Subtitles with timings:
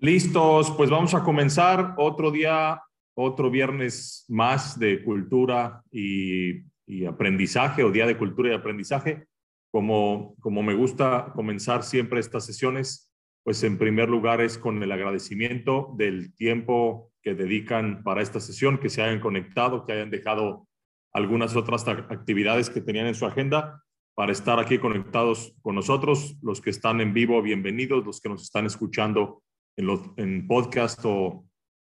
[0.00, 2.80] Listos, pues vamos a comenzar otro día,
[3.14, 6.62] otro viernes más de cultura y,
[7.04, 9.26] aprendizaje o día de cultura y aprendizaje.
[9.72, 13.12] Como, como me gusta comenzar siempre estas sesiones,
[13.42, 18.78] pues en primer lugar es con el agradecimiento del tiempo que dedican para esta sesión,
[18.78, 20.68] que se hayan conectado, que hayan dejado
[21.12, 23.82] algunas otras actividades que tenían en su agenda
[24.14, 26.36] para estar aquí conectados con nosotros.
[26.40, 28.06] Los que están en vivo, bienvenidos.
[28.06, 29.42] Los que nos están escuchando
[29.78, 31.46] en, los, en podcast o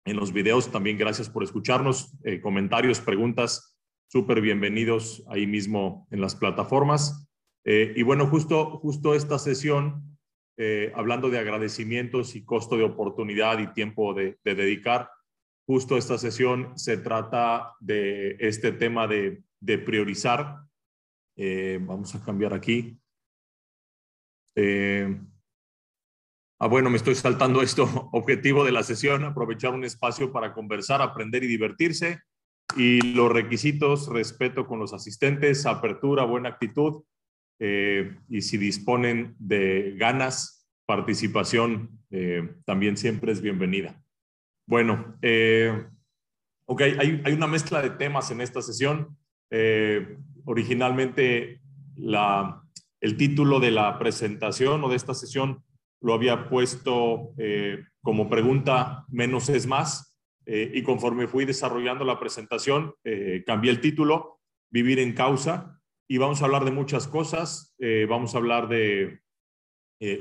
[0.05, 0.71] en los videos.
[0.71, 2.13] También gracias por escucharnos.
[2.23, 7.27] Eh, comentarios, preguntas, súper bienvenidos ahí mismo en las plataformas.
[7.65, 10.17] Eh, y bueno, justo, justo esta sesión,
[10.57, 15.09] eh, hablando de agradecimientos y costo de oportunidad y tiempo de, de, dedicar,
[15.65, 20.57] justo esta sesión se trata de este tema de, de priorizar.
[21.81, 22.99] vamos a cambiar aquí.
[24.55, 25.17] Eh,
[26.61, 27.83] Ah, bueno, me estoy saltando esto.
[28.11, 32.19] Objetivo de la sesión, aprovechar un espacio para conversar, aprender y divertirse.
[32.75, 37.03] Y los requisitos, respeto con los asistentes, apertura, buena actitud.
[37.59, 44.03] Eh, y si disponen de ganas, participación, eh, también siempre es bienvenida.
[44.67, 45.87] Bueno, eh,
[46.65, 49.17] ok, hay, una mezcla de temas en esta sesión.
[50.43, 51.61] originalmente,
[53.01, 55.63] el título de la presentación o de esta sesión
[56.01, 62.19] lo había puesto eh, como pregunta menos es más eh, y conforme fui desarrollando la
[62.19, 64.39] presentación eh, cambié el título
[64.71, 67.75] vivir en causa y vamos a hablar de muchas cosas
[68.07, 69.19] vamos a hablar de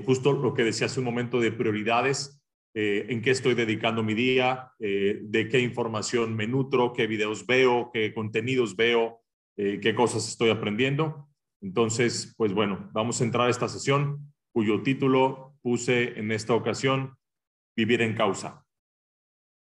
[0.04, 2.42] justo lo que decía hace un momento de prioridades
[2.74, 8.12] en qué estoy dedicando mi día de qué información me nutro qué videos veo qué
[8.12, 9.22] contenidos veo
[9.56, 11.28] qué cosas estoy aprendiendo.
[11.62, 17.16] Entonces pues bueno vamos a entrar a esta sesión cuyo título puse en esta ocasión
[17.76, 18.64] vivir en causa.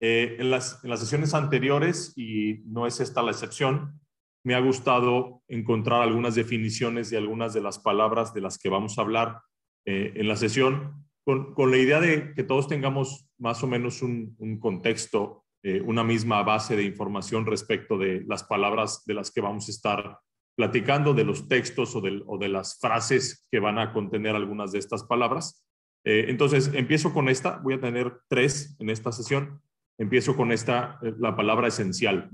[0.01, 3.99] Eh, en, las, en las sesiones anteriores, y no es esta la excepción,
[4.43, 8.97] me ha gustado encontrar algunas definiciones de algunas de las palabras de las que vamos
[8.97, 9.41] a hablar
[9.85, 14.03] eh, en la sesión, con, con, la idea de que todos tengamos más o menos
[14.03, 19.31] un, un contexto, eh, una misma base de información respecto de las palabras de las
[19.31, 20.19] que vamos a estar
[20.55, 24.71] platicando, de los textos o de, o de las frases que van a contener algunas
[24.71, 25.64] de estas palabras.
[26.05, 29.61] Eh, entonces, empiezo con esta, voy a tener tres en esta sesión.
[29.97, 32.29] Empiezo con esta, eh, la palabra esencial.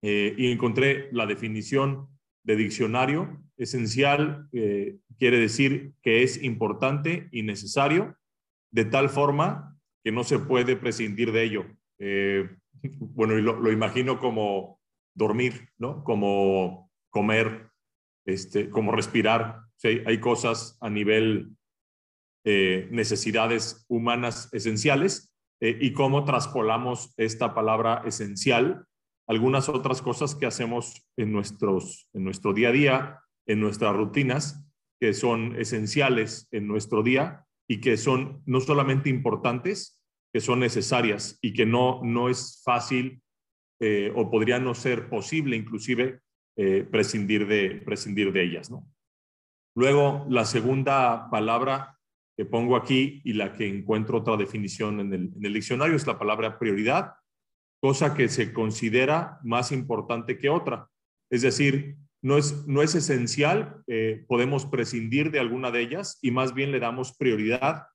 [0.00, 2.08] Eh, y encontré la definición
[2.44, 3.42] de diccionario.
[3.56, 4.48] Esencial
[5.18, 8.16] quiere decir que es importante y necesario
[8.70, 11.66] de tal forma que no se puede prescindir de ello.
[13.00, 14.80] bueno, y lo, imagino como
[15.14, 16.04] dormir, ¿no?
[16.04, 17.68] Como comer,
[18.24, 19.62] este, como respirar.
[19.82, 21.57] hay cosas a nivel
[22.50, 28.86] eh, necesidades humanas esenciales eh, y cómo traspolamos esta palabra esencial
[29.26, 34.66] algunas otras cosas que hacemos en, nuestros, en nuestro día a día, en nuestras rutinas,
[34.98, 40.00] que son esenciales en nuestro día y que son no solamente importantes,
[40.32, 43.20] que son necesarias y que no, no es fácil
[43.78, 46.22] eh, o podría no ser posible inclusive
[46.90, 48.70] prescindir, de, prescindir de ellas.
[48.70, 48.88] ¿no?
[49.76, 51.97] Luego, la segunda palabra
[52.38, 56.56] que pongo aquí y la que encuentro otra definición en el, diccionario es la palabra
[56.56, 57.14] prioridad,
[57.80, 60.88] cosa que se considera más importante que otra.
[61.32, 66.30] Es decir, no es, no es esencial, eh, podemos prescindir de alguna de ellas y
[66.30, 67.86] más bien le damos prioridad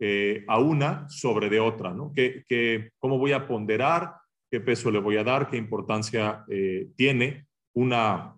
[0.00, 2.12] eh, a una sobre de otra, ¿no?
[2.12, 4.16] Que, ¿Cómo voy a ponderar?
[4.50, 5.48] ¿Qué peso le voy a dar?
[5.48, 8.34] ¿Qué importancia eh, tiene una,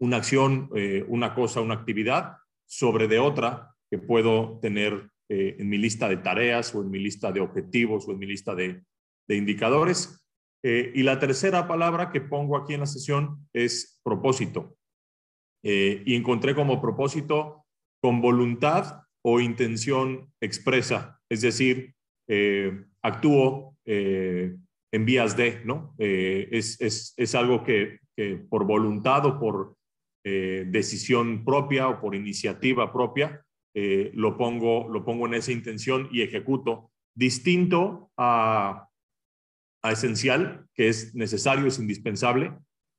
[0.00, 0.68] una acción,
[1.06, 6.16] una cosa, una actividad sobre de otra que puedo tener eh, en mi lista de
[6.16, 8.82] tareas o en mi lista de objetivos o en mi lista de,
[9.28, 10.26] indicadores.
[10.64, 14.76] Eh, y la tercera palabra que pongo aquí en la sesión es propósito.
[15.64, 17.64] Eh, y encontré como propósito
[18.02, 21.94] con voluntad o intención expresa, es decir,
[23.02, 25.94] actúo en vías de, ¿no?
[25.98, 29.76] Es, es, es, algo que, que, por voluntad o por
[30.24, 33.44] decisión propia o por iniciativa propia
[33.74, 38.88] eh, lo, pongo, lo pongo en esa intención y ejecuto, distinto a,
[39.82, 42.52] a esencial, que es necesario, es indispensable,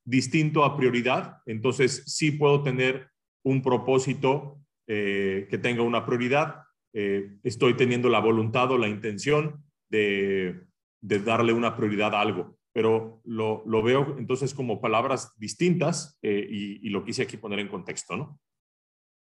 [0.05, 3.09] distinto a prioridad, entonces sí puedo tener
[3.43, 6.63] un propósito eh, que tenga una prioridad,
[6.93, 10.61] eh, estoy teniendo la voluntad o la intención de,
[11.01, 16.87] de darle una prioridad a algo, pero lo, lo veo entonces como palabras distintas y,
[16.87, 18.39] y, lo quise aquí poner en contexto, ¿no?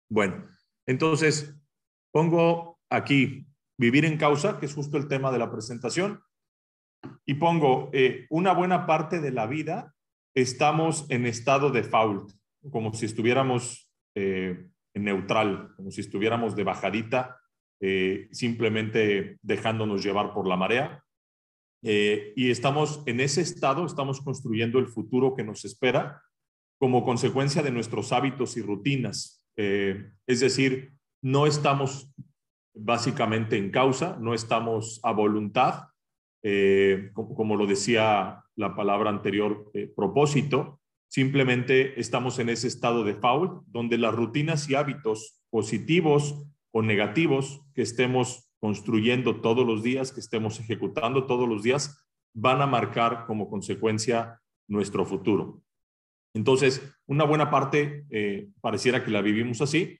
[0.09, 0.47] Bueno,
[0.87, 1.55] entonces,
[2.11, 3.45] pongo aquí
[3.77, 6.21] vivir en causa, que es justo el tema de la presentación,
[7.25, 9.93] y pongo, eh, una buena parte de la vida
[10.35, 12.31] estamos en estado de fault,
[12.71, 17.39] como si estuviéramos eh, en neutral, como si estuviéramos de bajadita,
[17.81, 21.01] eh, simplemente dejándonos llevar por la marea.
[21.87, 26.19] y estamos en ese estado, estamos construyendo el futuro que nos espera
[26.79, 29.44] como consecuencia de nuestros hábitos y rutinas.
[29.57, 32.13] Es decir, no estamos
[32.75, 35.85] básicamente en causa, no estamos a voluntad,
[36.43, 43.15] eh, como, lo decía la palabra anterior, eh, propósito, simplemente estamos en ese estado de
[43.15, 50.11] foul, donde las rutinas y hábitos positivos o negativos que estemos construyendo todos los días,
[50.11, 55.61] que estemos ejecutando todos los días, van a marcar como consecuencia nuestro futuro.
[56.35, 59.99] Entonces, una buena parte eh, pareciera que la vivimos así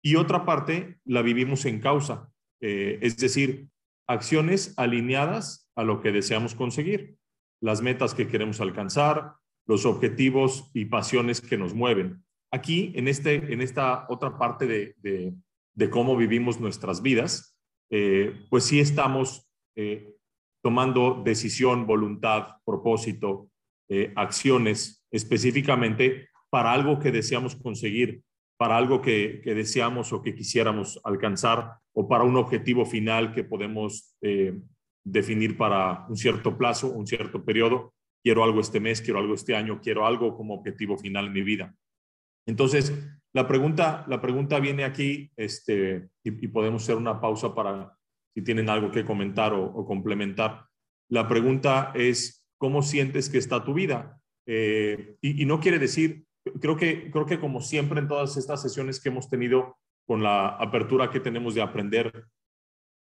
[0.00, 2.30] y otra parte la vivimos en causa,
[2.60, 3.68] es decir,
[4.06, 7.16] acciones alineadas a lo que deseamos conseguir,
[7.62, 9.34] las metas que queremos alcanzar,
[9.66, 12.24] los objetivos y pasiones que nos mueven.
[12.50, 15.34] Aquí, en, este, en esta otra parte de,
[15.74, 17.56] de, cómo vivimos nuestras vidas,
[17.90, 20.16] eh, pues sí estamos eh,
[20.62, 23.48] tomando decisión, voluntad, propósito,
[23.88, 28.22] eh, acciones específicamente para algo que deseamos conseguir,
[28.58, 33.44] para algo que, que, deseamos o que quisiéramos alcanzar o para un objetivo final que
[33.44, 34.16] podemos
[35.04, 37.94] definir para un cierto plazo, un cierto periodo.
[38.22, 41.42] Quiero algo este mes, quiero algo este año, quiero algo como objetivo final en mi
[41.42, 41.74] vida.
[42.46, 42.92] Entonces,
[43.32, 47.96] la pregunta, la pregunta viene aquí este, y, podemos hacer una pausa para
[48.34, 50.66] si tienen algo que comentar o, complementar.
[51.08, 54.19] La pregunta es, ¿cómo sientes que está tu vida?
[54.52, 56.24] Eh, y, y, no quiere decir,
[56.60, 60.48] creo que, creo que como siempre en todas estas sesiones que hemos tenido con la
[60.48, 62.26] apertura que tenemos de aprender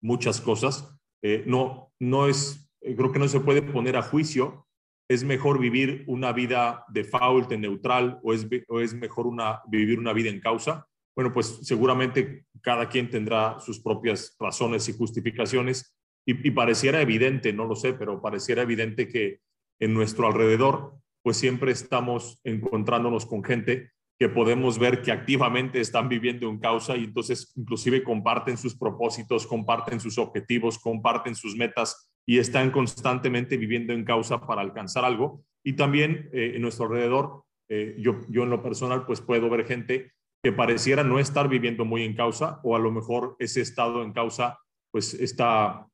[0.02, 4.66] muchas cosas, eh, no, no es, eh, creo que no se puede poner a juicio.
[5.08, 9.62] Es mejor vivir una vida de fault, en neutral, o es, o es mejor una,
[9.68, 10.88] vivir una vida en causa.
[11.16, 15.96] Bueno, pues seguramente cada quien tendrá sus propias razones y justificaciones
[16.26, 19.42] y, y pareciera evidente, no lo sé, pero pareciera evidente que
[19.80, 20.96] en nuestro alrededor,
[21.26, 23.90] pues siempre estamos encontrándonos con gente
[24.20, 29.48] que podemos ver que activamente están viviendo en causa y entonces inclusive comparten sus propósitos,
[29.48, 35.44] comparten sus objetivos, comparten sus metas y están constantemente viviendo en causa para alcanzar algo.
[35.64, 39.66] Y también eh, en nuestro alrededor, eh, yo, yo en lo personal, pues puedo ver
[39.66, 40.12] gente
[40.44, 44.14] que pareciera no estar viviendo muy en causa o a lo mejor ese estado en
[44.14, 44.60] causa
[44.92, 45.88] pues está,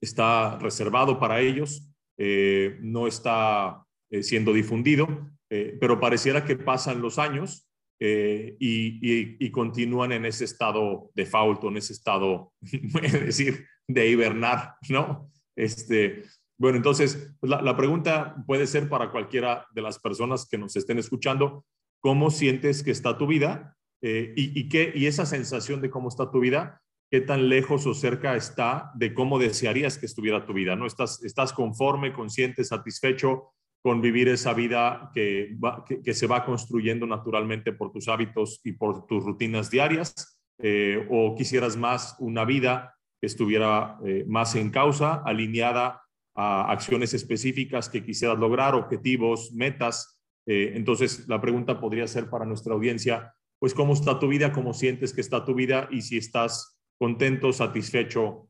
[0.00, 3.81] está reservado para ellos, eh, no está
[4.20, 7.68] siendo difundido eh, pero pareciera que pasan los años
[8.00, 12.54] eh, y, continúan en ese estado de fault, en ese estado,
[13.02, 15.30] es decir, de hibernar, ¿no?
[15.54, 16.22] Este,
[16.58, 20.98] bueno, entonces, pues la, pregunta puede ser para cualquiera de las personas que nos estén
[20.98, 21.66] escuchando,
[22.00, 23.76] ¿cómo sientes que está tu vida?
[24.00, 26.80] Eh, y, qué, y esa sensación de cómo está tu vida,
[27.10, 30.76] ¿qué tan lejos o cerca está de cómo desearías que estuviera tu vida?
[30.76, 30.86] ¿No?
[30.86, 33.52] ¿Estás, estás conforme, consciente, satisfecho?
[33.82, 35.56] Con vivir esa vida que,
[36.04, 41.34] que, se va construyendo naturalmente por tus hábitos y por tus rutinas diarias, eh, o
[41.34, 46.00] quisieras más una vida que estuviera eh, más en causa, alineada
[46.36, 50.20] a acciones específicas que quisieras lograr, objetivos, metas.
[50.46, 54.52] Eh, entonces, la pregunta podría ser para nuestra audiencia, pues, ¿cómo está tu vida?
[54.52, 55.88] ¿Cómo sientes que está tu vida?
[55.90, 58.48] Y si estás contento, satisfecho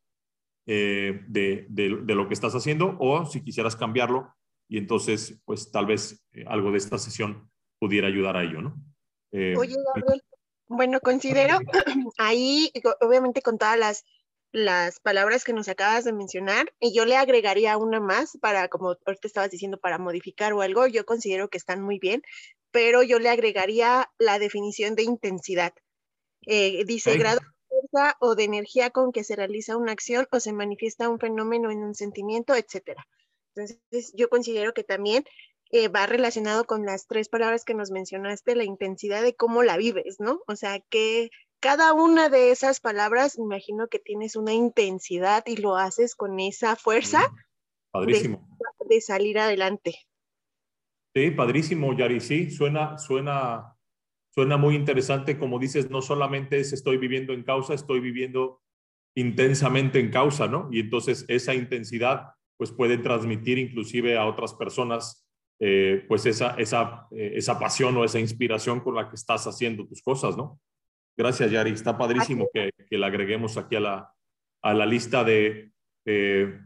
[0.65, 1.25] de,
[1.69, 4.33] de lo que estás haciendo, o si quisieras cambiarlo,
[4.69, 8.77] y entonces, pues tal vez eh, algo de esta sesión pudiera ayudar a ello, ¿no?
[9.33, 10.23] Eh, Oye, Gabriel,
[10.69, 11.59] bueno, considero
[12.19, 14.05] ahí, obviamente con todas las,
[14.53, 18.97] las palabras que nos acabas de mencionar, y yo le agregaría una más para, como
[19.05, 22.23] ahorita estabas diciendo, para modificar o algo, yo considero que están muy bien,
[22.71, 25.75] pero yo le agregaría la definición de intensidad.
[26.47, 30.41] Eh, dice grado de fuerza o de energía con que se realiza una acción o
[30.41, 33.07] se manifiesta un fenómeno en un sentimiento, etcétera.
[33.55, 35.25] Entonces, yo considero que también
[35.71, 39.77] eh, va relacionado con las tres palabras que nos mencionaste, la intensidad de cómo la
[39.77, 40.43] vives, ¿no?
[40.47, 41.31] O sea, que
[41.61, 46.77] cada una de esas palabras, imagino que tienes una intensidad y lo haces con esa
[46.77, 47.33] fuerza
[47.91, 48.47] padrísimo.
[48.89, 49.95] De, salir adelante.
[51.15, 53.77] Sí, padrísimo, Yari, sí, suena, suena,
[54.35, 58.61] suena muy interesante, como dices, no solamente es estoy viviendo en causa, estoy viviendo
[59.15, 60.69] intensamente en causa, ¿no?
[60.71, 65.27] Y entonces esa intensidad pues puede transmitir inclusive a otras personas
[65.59, 69.85] eh, pues esa, esa, eh, esa pasión o esa inspiración con la que estás haciendo
[69.85, 70.61] tus cosas, ¿no?
[71.17, 71.73] Gracias, Yari.
[71.73, 74.13] Está padrísimo que, que le agreguemos aquí a la,
[74.63, 75.73] a la lista de
[76.07, 76.57] eh,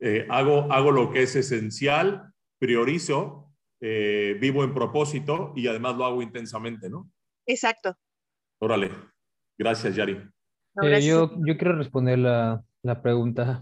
[0.00, 6.06] eh, hago, hago lo que es esencial, priorizo, eh, vivo en propósito y además lo
[6.06, 7.10] hago intensamente, ¿no?
[7.46, 7.94] Exacto.
[8.58, 8.90] Órale.
[9.58, 10.18] Gracias, Yari.
[11.02, 13.60] yo, yo quiero responder la, la pregunta.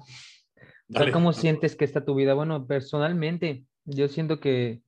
[1.13, 2.35] ¿Cómo sientes que está tu vida?
[2.35, 4.83] Bueno, personalmente, yo siento que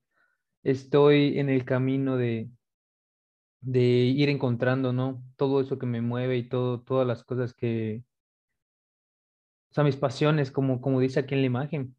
[0.63, 2.49] estoy en el camino de,
[3.61, 5.23] de ir encontrando, ¿no?
[5.37, 8.03] Todo eso que me mueve y todo, todas las cosas que,
[9.71, 11.95] o sea, mis pasiones, como, como dice aquí en la imagen.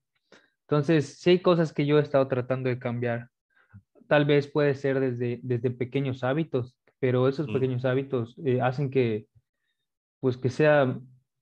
[0.62, 3.30] Entonces, sí hay cosas que yo he estado tratando de cambiar.
[4.08, 7.54] Tal vez puede ser desde, desde pequeños hábitos, pero esos mm.
[7.54, 9.28] pequeños hábitos eh, hacen que,
[10.20, 11.00] pues que sea,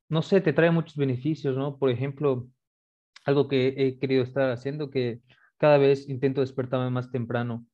[0.10, 1.78] no sé, te trae muchos beneficios, ¿no?
[1.78, 2.48] Por ejemplo,
[3.26, 5.22] algo que he querido estar haciendo, que
[5.58, 7.66] cada vez intento despertarme más temprano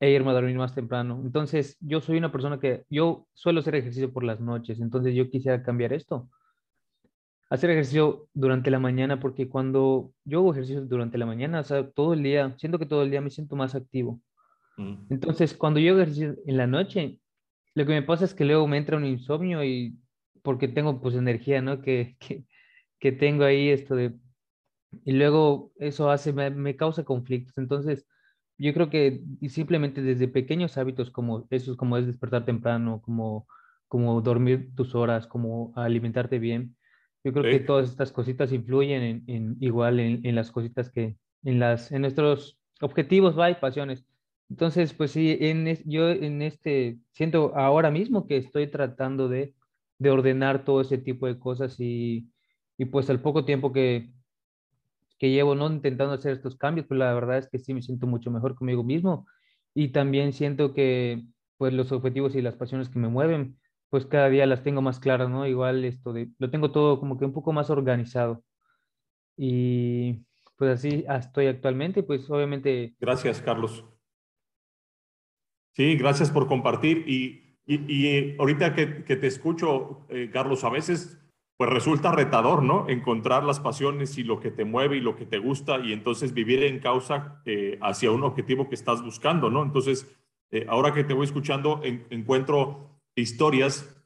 [0.00, 1.20] e irme a dormir más temprano.
[1.24, 5.30] Entonces, yo soy una persona que yo suelo hacer ejercicio por las noches, entonces yo
[5.30, 6.28] quisiera cambiar esto.
[7.48, 11.88] Hacer ejercicio durante la mañana, porque cuando yo hago ejercicio durante la mañana, o sea,
[11.88, 14.20] todo el día, siento que todo el día me siento más activo.
[14.76, 15.06] Mm.
[15.10, 17.20] Entonces, cuando yo hago ejercicio en la noche,
[17.74, 19.96] lo que me pasa es que luego me entra un insomnio y
[20.46, 21.82] porque tengo pues energía, ¿no?
[21.82, 22.44] Que, que,
[23.00, 24.14] que tengo ahí esto de...
[25.04, 27.58] Y luego eso hace, me, me causa conflictos.
[27.58, 28.06] Entonces,
[28.56, 33.48] yo creo que simplemente desde pequeños hábitos como esos, como es despertar temprano, como,
[33.88, 36.76] como dormir tus horas, como alimentarte bien,
[37.24, 41.16] yo creo que todas estas cositas influyen en, en igual en, en, las cositas que,
[41.42, 44.06] en, las, en nuestros objetivos, va, y pasiones.
[44.48, 49.56] Entonces, pues sí, en yo en este, siento ahora mismo que estoy tratando de,
[49.98, 52.30] de ordenar todo ese tipo de cosas y,
[52.76, 54.10] y pues al poco tiempo que,
[55.18, 58.06] que llevo no intentando hacer estos cambios, pues la verdad es que sí me siento
[58.06, 59.26] mucho mejor conmigo mismo
[59.74, 61.24] y también siento que
[61.56, 65.00] pues los objetivos y las pasiones que me mueven, pues cada día las tengo más
[65.00, 65.46] claras, ¿no?
[65.46, 68.42] Igual esto de, lo tengo todo como que un poco más organizado.
[69.36, 70.24] Y
[70.56, 72.94] pues así estoy actualmente, pues obviamente.
[73.00, 73.84] Gracias, Carlos.
[75.74, 77.04] Sí, gracias por compartir.
[77.06, 81.18] Y, y, ahorita que, que, te escucho, eh, Carlos, a veces
[81.56, 82.86] pues resulta retador, ¿no?
[82.88, 86.34] Encontrar las pasiones y lo que te mueve y lo que te gusta y entonces
[86.34, 89.62] vivir en causa eh, hacia un objetivo que estás buscando, ¿no?
[89.62, 90.06] Entonces,
[90.50, 93.96] eh, ahora que te voy escuchando, encuentro historias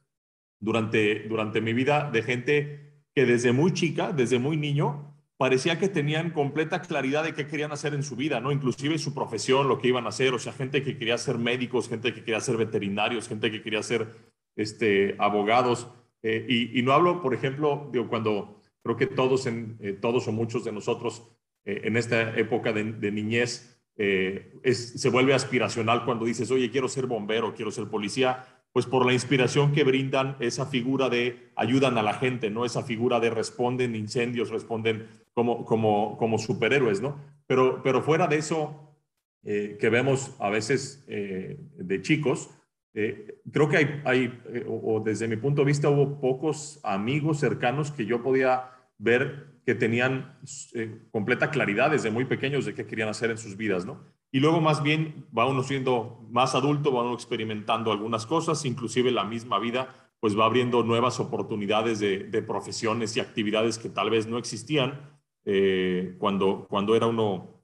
[0.59, 5.10] durante, durante mi vida de gente que desde muy chica, desde muy niño,
[5.41, 8.51] parecía que tenían completa claridad de qué querían hacer en su vida, ¿no?
[8.51, 11.89] Inclusive su profesión, lo que iban a hacer, o sea, gente que quería ser médicos,
[11.89, 14.05] gente que quería ser veterinarios, gente que quería ser
[14.55, 15.87] este, abogados.
[16.21, 20.31] Eh, y, no hablo, por ejemplo, digo, cuando creo que todos, en, eh, todos o
[20.31, 21.23] muchos de nosotros
[21.65, 27.55] eh, en esta época de, niñez se vuelve aspiracional cuando dices, oye, quiero ser bombero,
[27.55, 32.13] quiero ser policía, pues por la inspiración que brindan esa figura de ayudan a la
[32.13, 32.63] gente, ¿no?
[32.63, 37.19] Esa figura de responden incendios, responden como, como, como superhéroes, ¿no?
[37.47, 38.87] Pero, pero fuera de eso
[39.43, 42.51] que vemos a veces de chicos,
[42.93, 47.39] eh, creo que hay, hay eh, o, desde mi punto de vista, hubo pocos amigos
[47.39, 50.37] cercanos que yo podía ver que tenían
[50.73, 54.03] eh, completa claridad desde muy pequeños de qué querían hacer en sus vidas, ¿no?
[54.31, 59.11] Y luego más bien va uno siendo más adulto, va uno experimentando algunas cosas, inclusive
[59.11, 64.09] la misma vida, pues va abriendo nuevas oportunidades de, de profesiones y actividades que tal
[64.09, 65.20] vez no existían
[66.19, 67.63] cuando, cuando, era uno,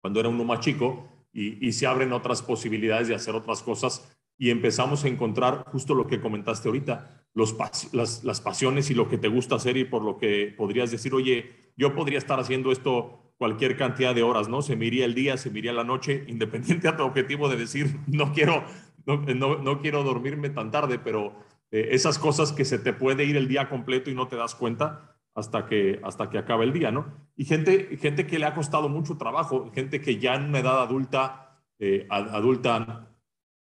[0.00, 4.50] cuando era uno más chico y, se abren otras posibilidades de hacer otras cosas y
[4.50, 9.56] empezamos a encontrar justo lo que comentaste ahorita, las, pasiones y lo que te gusta
[9.56, 14.14] hacer y por lo que podrías decir, oye, yo podría estar haciendo esto cualquier cantidad
[14.14, 14.62] de horas, ¿no?
[14.62, 17.56] Se me iría el día, se me iría la noche, independiente a tu objetivo de
[17.56, 18.64] decir, no quiero,
[19.06, 21.34] no, no, quiero dormirme tan tarde, pero
[21.70, 24.54] eh, esas cosas que se te puede ir el día completo y no te das
[24.54, 25.07] cuenta
[25.38, 27.06] hasta que, hasta que acaba el día, ¿no?
[27.36, 30.82] Y gente, gente que le ha costado mucho trabajo, gente que ya en una edad
[30.82, 33.08] adulta, eh, adulta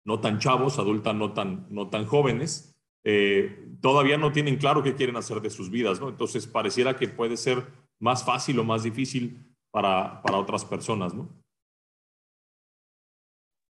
[0.04, 4.94] no tan chavos, adultas no tan, no tan jóvenes, eh, todavía no tienen claro qué
[4.94, 6.10] quieren hacer de sus vidas, ¿no?
[6.10, 7.64] Entonces pareciera que puede ser
[7.98, 11.30] más fácil o más difícil para, para otras personas, ¿no?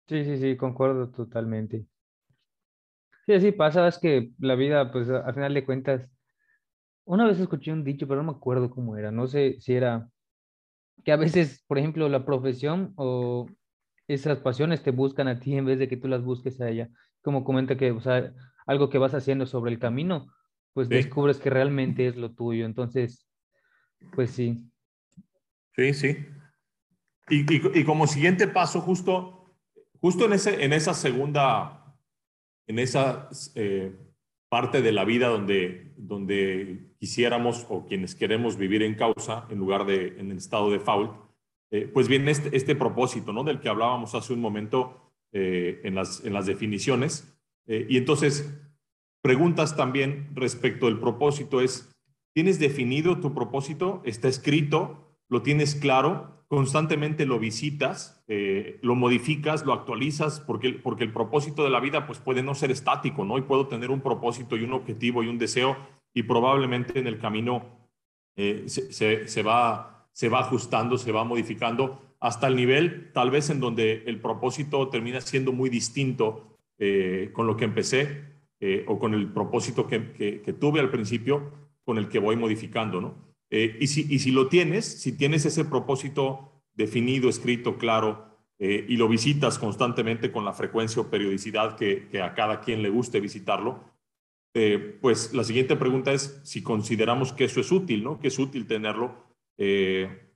[0.08, 1.86] Sí, sí, sí, concuerdo totalmente.
[3.26, 6.10] Sí, así pasa, es que la vida, pues al final de cuentas,
[7.04, 10.08] una vez escuché un dicho, pero no me acuerdo cómo era, no sé si era
[11.04, 13.46] que a veces, por ejemplo, la profesión o
[14.08, 16.88] esas pasiones te buscan a ti en vez de que tú las busques a ella.
[17.23, 18.32] Como comenta que, o sea,
[18.66, 20.32] algo que vas haciendo sobre el camino,
[20.73, 22.64] pues descubres que realmente es lo tuyo.
[22.64, 23.26] Entonces,
[24.14, 24.70] pues sí.
[25.76, 26.16] Sí, sí.
[27.28, 29.56] Y, y, como siguiente paso, justo,
[30.00, 31.96] justo en, ese, en esa segunda,
[32.66, 33.96] en esa eh,
[34.54, 39.84] parte de la vida donde, donde quisiéramos o quienes queremos vivir en causa en lugar
[39.84, 41.11] de en el estado de fault,
[41.73, 43.42] eh, pues viene este, este, propósito, ¿no?
[43.42, 47.37] Del que hablábamos hace un momento eh, en, las, en las definiciones.
[47.66, 48.49] Eh, y entonces,
[49.23, 51.92] preguntas también respecto del propósito es,
[52.32, 54.02] ¿tienes definido tu propósito?
[54.04, 55.03] ¿Está escrito?
[55.28, 56.45] ¿Lo tienes claro?
[56.49, 58.25] ¿Constantemente lo visitas?
[58.83, 59.64] ¿Lo modificas?
[59.64, 60.40] ¿Lo actualizas?
[60.40, 63.38] Porque, porque el propósito de la vida pues puede no ser estático, ¿no?
[63.38, 65.76] Y puedo tener un propósito y un objetivo y un deseo
[66.12, 67.64] y probablemente en el camino
[68.37, 73.61] se, se va se va ajustando, se va modificando hasta el nivel tal vez en
[73.61, 78.25] donde el propósito termina siendo muy distinto eh, con lo que empecé
[78.61, 79.99] eh, o con el propósito que,
[80.59, 81.52] tuve al principio
[81.85, 83.33] con el que voy modificando, ¿no?
[83.50, 88.96] Eh, y, si, y si lo tienes, si tienes ese propósito definido, escrito, claro, y
[88.96, 93.84] lo visitas constantemente con la frecuencia o periodicidad que, a cada quien le guste visitarlo,
[95.02, 98.18] pues la siguiente pregunta es si consideramos que eso es útil, ¿no?
[98.18, 99.24] Que es útil tenerlo
[99.58, 100.30] eh,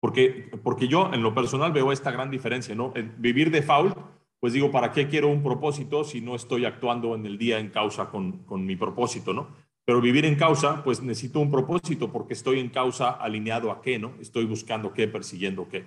[0.00, 2.92] porque, porque yo en lo personal veo esta gran diferencia, ¿no?
[3.18, 3.96] vivir de fault,
[4.38, 7.70] pues digo, ¿para qué quiero un propósito si no estoy actuando en el día en
[7.70, 9.48] causa con, con mi propósito, ¿no?
[9.84, 13.98] Pero vivir en causa, pues necesito un propósito porque estoy en causa alineado a qué,
[13.98, 14.14] ¿no?
[14.20, 15.84] Estoy buscando qué, persiguiendo qué.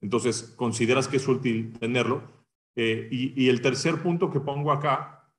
[0.00, 2.22] Entonces, ¿consideras que es útil tenerlo?
[2.76, 5.30] Eh, y, el tercer punto que pongo acá,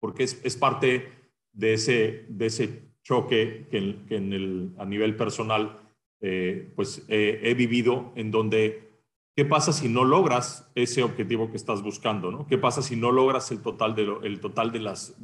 [0.00, 1.12] porque es, es parte
[1.52, 5.78] de ese, de ese choque que, en el, a nivel personal
[6.20, 8.91] eh, pues he vivido en donde,
[9.34, 12.30] ¿qué pasa si no logras ese objetivo que estás buscando?
[12.30, 12.46] ¿no?
[12.46, 15.14] ¿Qué pasa si no logras el total de, total de, las,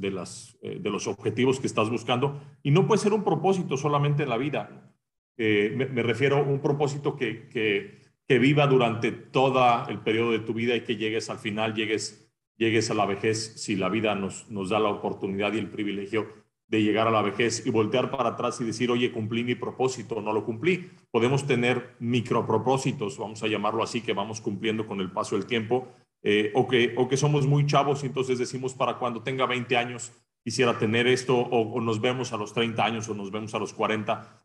[0.63, 2.41] eh, de los objetivos que estás buscando?
[2.63, 4.95] Y no puede ser un propósito solamente en la vida.
[5.37, 10.53] Me, refiero a un propósito que, que, que, viva durante todo el periodo de tu
[10.53, 14.51] vida y que llegues al final, llegues, llegues a la vejez, si la vida nos,
[14.51, 16.27] nos da la oportunidad y el privilegio
[16.69, 20.21] de llegar a la vejez y voltear para atrás y decir, oye, cumplí mi propósito,
[20.21, 20.91] no lo cumplí.
[21.11, 25.89] Podemos tener micropropósitos, vamos a llamarlo así, que vamos cumpliendo con el paso del tiempo,
[26.23, 29.77] eh, o, que, o que somos muy chavos y entonces decimos, para cuando tenga 20
[29.77, 30.13] años
[30.45, 33.73] quisiera tener esto, o, nos vemos a los 30 años o nos vemos a los
[33.73, 34.45] 40.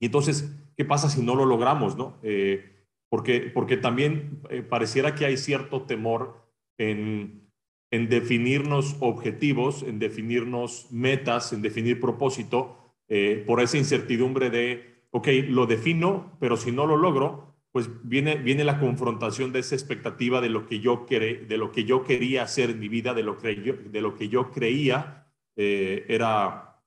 [0.00, 1.96] Y entonces, ¿qué pasa si no lo logramos?
[1.96, 2.18] No?
[2.22, 6.42] Eh, porque, porque también eh, pareciera que hay cierto temor
[6.78, 7.42] en
[7.92, 15.28] en definirnos objetivos, en definirnos metas, en definir propósito, eh, por esa incertidumbre de, ok,
[15.48, 20.40] lo defino, pero si no lo logro, pues viene, viene la confrontación de esa expectativa
[20.40, 23.38] de lo que yo, de lo que yo quería hacer en mi vida, de lo
[23.38, 26.82] que yo, de lo que yo creía eh, era,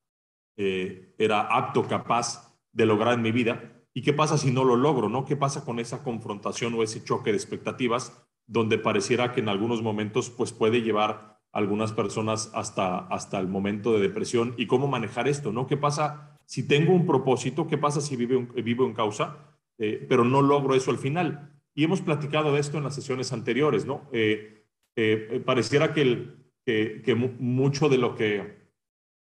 [0.57, 3.83] eh, era apto, capaz de lograr en mi vida.
[3.93, 5.09] ¿Y qué pasa si no lo logro?
[5.09, 5.25] ¿no?
[5.25, 8.25] ¿Qué pasa con esa confrontación o ese choque de expectativas?
[8.47, 13.93] donde pareciera que en algunos momentos pues puede llevar algunas personas hasta, hasta el momento
[13.93, 15.67] de depresión y cómo manejar esto, ¿no?
[15.67, 17.67] ¿Qué pasa si tengo un propósito?
[17.67, 19.37] ¿Qué pasa si vivo, en causa,
[19.77, 21.51] eh, pero no logro eso al final?
[21.73, 24.09] Y hemos platicado de esto en las sesiones anteriores, ¿no?
[24.11, 26.35] Eh, eh, pareciera que
[27.39, 28.65] mucho de lo que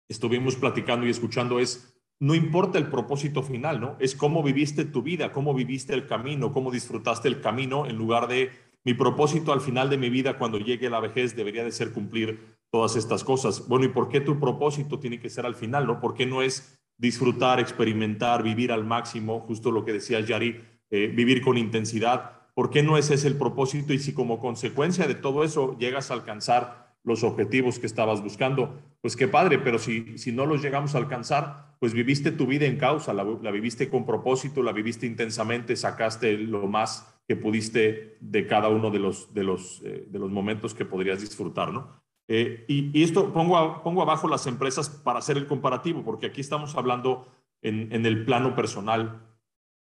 [0.09, 3.97] estuvimos platicando y escuchando es no importa el propósito final, ¿no?
[3.99, 8.29] Es cómo viviste tu vida, cómo viviste el camino, cómo disfrutaste el camino en lugar
[8.29, 8.51] de
[8.85, 12.59] mi propósito al final de mi vida, cuando llegue la vejez, debería de ser cumplir
[12.71, 13.67] todas estas cosas.
[13.69, 15.87] Bueno, ¿y por qué tu propósito tiene que ser al final?
[15.87, 16.01] ¿no?
[16.01, 21.09] ¿Por qué no es disfrutar, experimentar, vivir al máximo, justo lo que decía Yari, eh,
[21.09, 22.43] vivir con intensidad?
[22.55, 23.93] ¿Por qué no ese es el propósito?
[23.93, 28.81] Y si como consecuencia de todo eso llegas a alcanzar los objetivos que estabas buscando,
[29.01, 32.67] pues qué padre, pero si, si no los llegamos a alcanzar, pues viviste tu vida
[32.67, 38.47] en causa, la, viviste con propósito, la viviste intensamente, sacaste lo más que pudiste de
[38.47, 42.02] cada uno de los, de los, eh, de los momentos que podrías disfrutar, ¿no?
[42.29, 46.77] Eh, y, esto pongo, pongo abajo las empresas para hacer el comparativo, porque aquí estamos
[46.77, 47.27] hablando
[47.63, 49.27] en, en el plano personal,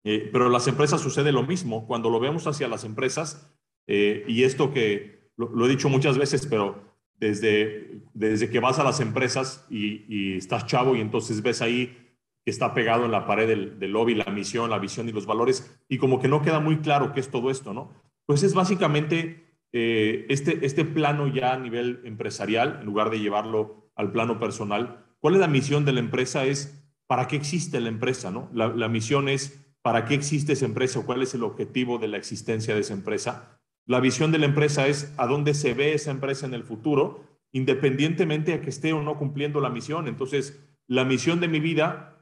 [0.04, 1.86] eh, pero las empresas sucede lo mismo.
[1.86, 3.50] Cuando lo vemos hacia las empresas,
[3.86, 6.82] y esto que lo, he dicho muchas veces, pero
[7.16, 12.04] desde, desde que vas a las empresas y, y estás chavo y entonces ves ahí
[12.44, 15.74] que está pegado en la pared del, lobby, la misión, la visión y los valores,
[15.88, 17.90] y como que no queda muy claro qué es todo esto, ¿no?
[18.26, 19.43] Pues es básicamente
[19.74, 25.04] eh, este, este plano ya a nivel empresarial, en lugar de llevarlo al plano personal.
[25.18, 26.46] ¿Cuál es la misión de la empresa?
[26.46, 28.48] Es para qué existe la empresa, ¿no?
[28.54, 32.16] La, misión es para qué existe esa empresa o cuál es el objetivo de la
[32.16, 33.60] existencia de esa empresa.
[33.84, 37.22] La visión de la empresa es a dónde se ve esa empresa en el futuro,
[37.52, 40.08] independientemente a que esté o no cumpliendo la misión.
[40.08, 42.14] Entonces, la misión de mi vida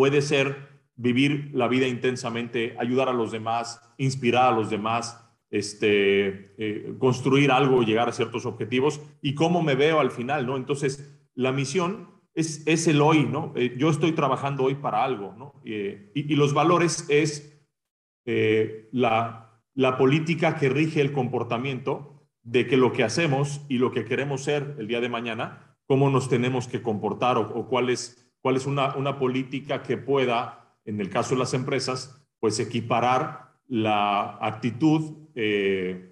[0.00, 6.54] Puede ser vivir la vida intensamente, ayudar a los demás, inspirar a los demás, este,
[6.58, 10.56] eh, construir algo, llegar a ciertos objetivos y cómo me veo al final, ¿no?
[10.56, 13.52] Entonces, la misión es, es el hoy, ¿no?
[13.56, 15.60] Eh, yo estoy trabajando hoy para algo, ¿no?
[15.64, 17.56] Eh, y, los valores es
[18.92, 24.04] la, la política que rige el comportamiento de que lo que hacemos y lo que
[24.04, 28.54] queremos ser el día de mañana, cómo nos tenemos que comportar o, cuál es, cuál
[28.54, 34.36] es una, una política que pueda, en el caso de las empresas, pues equiparar la
[34.40, 35.16] actitud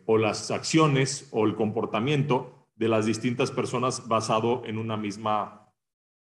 [0.06, 5.68] o las acciones o el comportamiento de las distintas personas basado en una misma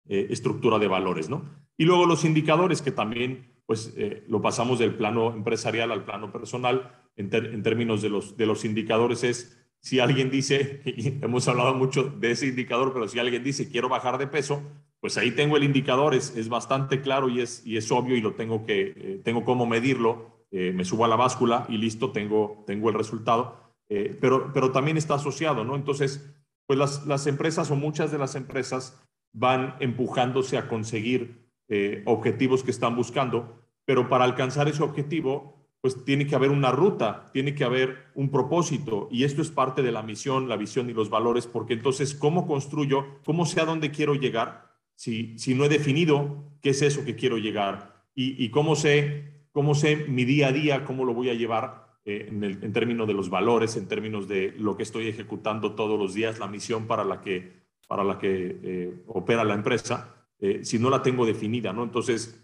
[0.08, 1.44] eh, estructura de valores, ¿no?
[1.76, 6.32] Y luego los indicadores que también, pues, eh, lo pasamos del plano empresarial al plano
[6.32, 7.30] personal en,
[7.62, 12.32] términos de los, de los indicadores es si alguien dice, y hemos hablado mucho de
[12.32, 14.62] ese indicador, pero si alguien dice quiero bajar de peso,
[15.00, 18.20] pues ahí tengo el indicador, es, es bastante claro y es, y es obvio y
[18.20, 22.64] lo tengo que, eh, tengo cómo medirlo, me subo a la báscula y listo, tengo,
[22.66, 25.76] tengo el resultado, pero, pero también está asociado, ¿no?
[25.76, 26.34] Entonces,
[26.66, 29.00] pues las, las empresas o muchas de las empresas
[29.32, 36.04] van empujándose a conseguir eh, objetivos que están buscando, pero para alcanzar ese objetivo, pues
[36.04, 39.92] tiene que haber una ruta, tiene que haber un propósito, y esto es parte de
[39.92, 43.20] la misión, la visión y los valores, porque entonces, ¿cómo construyo?
[43.24, 44.68] ¿Cómo sé a dónde quiero llegar?
[44.96, 49.74] Si, si no he definido qué es eso que quiero llegar, y, cómo, sé, cómo
[49.74, 53.06] sé mi día a día, cómo lo voy a llevar eh, en, el, en términos
[53.06, 56.86] de los valores, en términos de lo que estoy ejecutando todos los días, la misión
[56.86, 57.60] para la que
[57.90, 61.82] para la que eh, opera la empresa, eh, si no la tengo definida, ¿no?
[61.82, 62.40] Entonces,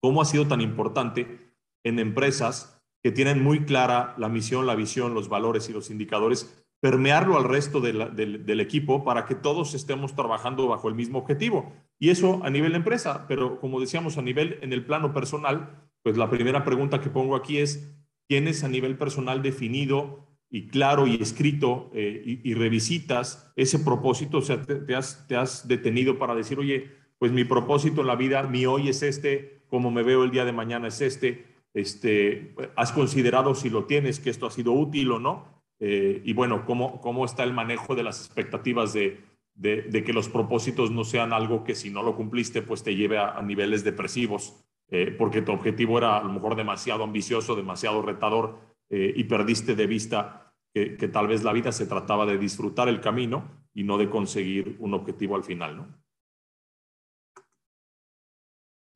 [0.00, 1.38] ¿cómo ha sido tan importante
[1.84, 6.66] en empresas que tienen muy clara la misión, la visión, los valores y los indicadores,
[6.80, 11.72] permearlo al resto del, equipo para que todos estemos trabajando bajo el mismo objetivo?
[12.00, 15.91] Y eso a nivel de empresa, pero como decíamos, a nivel en el plano personal,
[16.02, 17.94] pues la primera pregunta que pongo aquí es,
[18.28, 24.42] ¿tienes a nivel personal definido y claro y escrito eh, y, revisitas ese propósito, o
[24.42, 28.42] sea, te, has, te has detenido para decir, oye, pues mi propósito en la vida,
[28.42, 32.92] mi hoy es este, como me veo el día de mañana es este, este, has
[32.92, 37.00] considerado si lo tienes, que esto ha sido útil o no, eh, y bueno, ¿cómo,
[37.00, 39.20] cómo está el manejo de las expectativas de,
[39.60, 43.40] que los propósitos no sean algo que si no lo cumpliste, pues te lleve a,
[43.42, 49.24] niveles depresivos, eh, porque tu objetivo era a lo mejor demasiado ambicioso, demasiado retador, y
[49.24, 50.42] perdiste de vista
[50.74, 54.76] que, tal vez la vida se trataba de disfrutar el camino y no de conseguir
[54.80, 56.02] un objetivo al final, ¿no?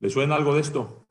[0.00, 1.06] ¿Le suena algo de esto?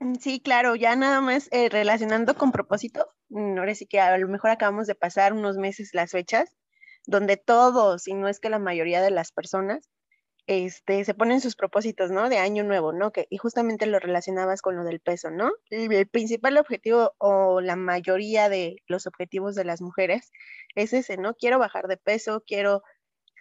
[0.00, 4.16] Mm, sí, claro, ya nada más eh, relacionando con propósito, mm, ahora sí que a
[4.18, 6.56] lo mejor acabamos de pasar unos meses las fechas,
[7.06, 9.88] donde todos, y no es que la mayoría de las personas,
[10.46, 12.28] este, se ponen sus propósitos, ¿no?
[12.28, 13.12] De año nuevo, ¿no?
[13.12, 15.52] Que, y justamente lo relacionabas con lo del peso, ¿no?
[15.70, 20.32] El, principal objetivo o la mayoría de los objetivos de las mujeres
[20.74, 21.34] es ese, ¿no?
[21.34, 22.82] Quiero bajar de peso, quiero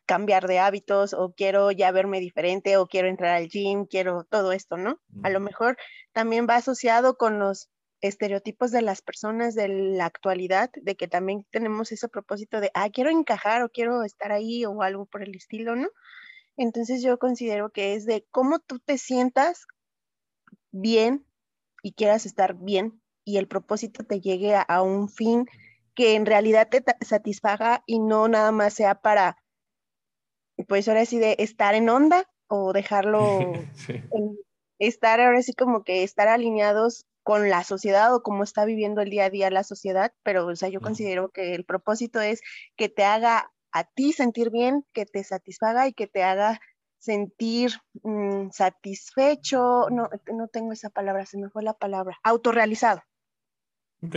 [0.06, 4.52] cambiar de hábitos o quiero ya verme diferente o quiero entrar al gym, quiero todo
[4.52, 5.00] esto, ¿no?
[5.24, 5.78] A lo mejor
[6.12, 7.70] también va asociado con los
[8.02, 12.90] estereotipos de las personas de la actualidad, de que también tenemos ese propósito de, ah,
[12.90, 15.88] quiero encajar o quiero estar ahí o algo por el estilo, ¿no?
[16.62, 19.66] Entonces yo considero que es de cómo tú te sientas
[20.72, 21.26] bien
[21.82, 25.48] y quieras estar bien y el propósito te llegue a, un fin
[25.96, 29.38] que en realidad te satisfaga y no nada más sea para,
[30.68, 33.40] pues ahora sí, de estar en onda o dejarlo,
[34.78, 39.10] estar ahora sí como que estar alineados con la sociedad o cómo está viviendo el
[39.10, 42.42] día a día la sociedad, pero o sea, yo considero que el propósito es
[42.76, 46.60] que te haga a ti sentir bien, que te satisfaga y que te haga
[46.98, 47.72] sentir
[48.04, 53.02] mm, satisfecho, no, no tengo esa palabra, se me fue la palabra, autorrealizado.
[54.04, 54.16] Ok,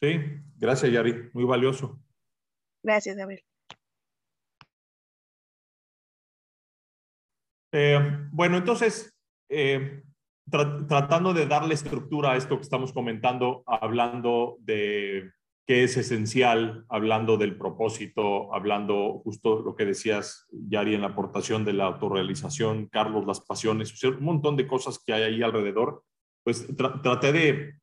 [0.00, 0.20] sí,
[0.56, 2.00] gracias Yari, muy valioso.
[2.82, 3.44] Gracias, Gabriel.
[7.72, 8.00] Eh,
[8.32, 9.14] bueno, entonces,
[9.48, 10.02] eh,
[10.50, 15.30] tratando de darle estructura a esto que estamos comentando, hablando de
[15.70, 21.64] que es esencial, hablando del propósito, hablando justo lo que decías, Yari, en la aportación
[21.64, 26.02] de la autorrealización, Carlos, las pasiones, un montón de cosas que hay ahí alrededor,
[26.42, 27.74] pues traté de,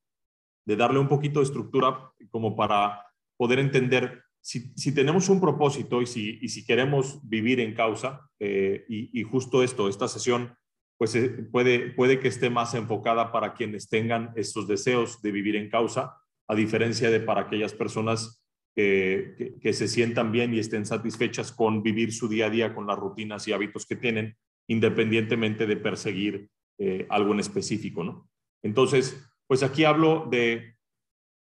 [0.65, 3.05] de, darle un poquito de estructura como para
[3.37, 8.29] poder entender si, si tenemos un propósito y si, y si queremos vivir en causa,
[8.37, 10.53] eh, y, justo esto, esta sesión,
[10.97, 15.55] pues eh, puede, puede que esté más enfocada para quienes tengan estos deseos de vivir
[15.55, 16.17] en causa,
[16.47, 18.43] a diferencia de para aquellas personas
[18.75, 22.85] que, que, se sientan bien y estén satisfechas con vivir su día a día con
[22.85, 28.29] las rutinas y hábitos que tienen, independientemente de perseguir eh, algo en específico, ¿no?
[28.63, 30.75] Entonces, pues aquí hablo de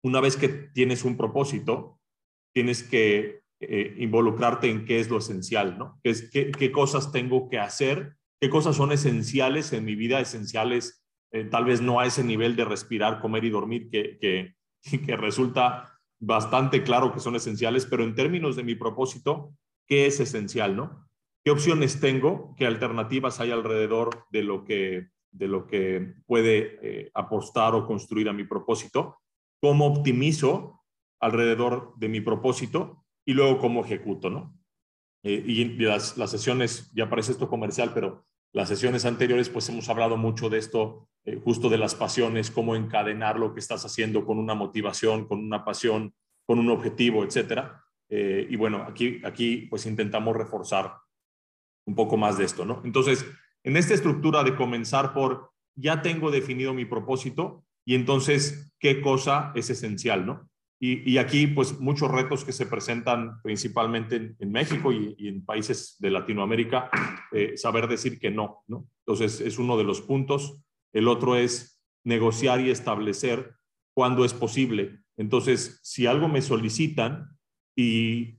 [0.03, 2.01] una vez que tienes un propósito,
[2.53, 6.01] tienes que eh, involucrarte en qué es lo esencial, ¿no?
[6.03, 8.17] ¿Qué, es, qué, cosas tengo que hacer?
[8.41, 10.19] ¿Qué cosas son esenciales en mi vida?
[10.19, 14.57] Esenciales, eh, tal vez no a ese nivel de respirar, comer y dormir, que, que,
[15.07, 19.53] que resulta bastante claro que son esenciales, pero en términos de mi propósito,
[19.87, 21.09] ¿qué es esencial, no?
[21.45, 22.55] ¿Qué opciones tengo?
[22.57, 28.29] ¿Qué alternativas hay alrededor de lo que, de lo que puede eh, apostar o construir
[28.29, 29.19] a mi propósito?
[29.61, 30.85] ¿Cómo optimizo
[31.21, 33.03] alrededor de mi propósito?
[33.25, 34.59] y luego cómo ejecuto, ¿no?
[35.23, 39.89] Eh, y las, las, sesiones, ya parece esto comercial, pero las sesiones anteriores pues hemos
[39.89, 44.25] hablado mucho de esto, eh, justo de las pasiones, cómo encadenar lo que estás haciendo
[44.25, 46.15] con una motivación, con una pasión,
[46.47, 47.85] con un objetivo, etcétera.
[48.09, 50.95] Eh, y bueno, aquí, aquí pues intentamos reforzar
[51.87, 52.83] un poco más de esto, ¿no?
[52.85, 53.27] Entonces,
[53.65, 59.53] en esta estructura de comenzar por, ya tengo definido mi propósito y entonces, ¿qué cosa
[59.55, 60.49] es esencial, ¿no?
[60.85, 66.11] Y, aquí, pues, muchos retos que se presentan principalmente en, México y, en países de
[66.11, 66.91] Latinoamérica,
[67.31, 68.89] eh, saber decir que no, ¿no?
[69.07, 70.59] Entonces, es uno de los puntos.
[70.93, 73.55] El otro es negociar y establecer
[73.95, 75.01] cuándo es posible.
[75.17, 77.29] Entonces, si algo me solicitan
[77.77, 78.37] y,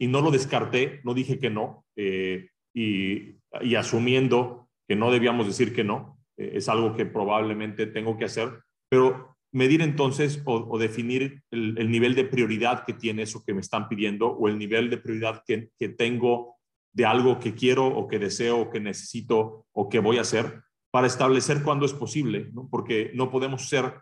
[0.00, 3.36] no lo descarté, no dije que no, eh, y,
[3.76, 8.62] asumiendo que no debíamos decir que no, eh, es algo que probablemente tengo que hacer,
[8.88, 13.88] pero medir entonces o, definir el, nivel de prioridad que tiene eso que me están
[13.88, 16.56] pidiendo o el nivel de prioridad que, tengo
[16.92, 20.62] de algo que quiero o que deseo o que necesito o que voy a hacer
[20.90, 24.00] para establecer cuándo es posible, porque no podemos hacer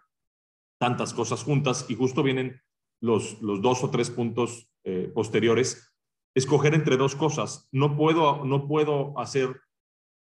[0.80, 2.60] tantas cosas juntas y justo vienen
[3.00, 5.94] los, los dos o tres puntos eh, posteriores,
[6.34, 7.68] escoger entre dos cosas.
[7.72, 9.60] No puedo, no puedo hacer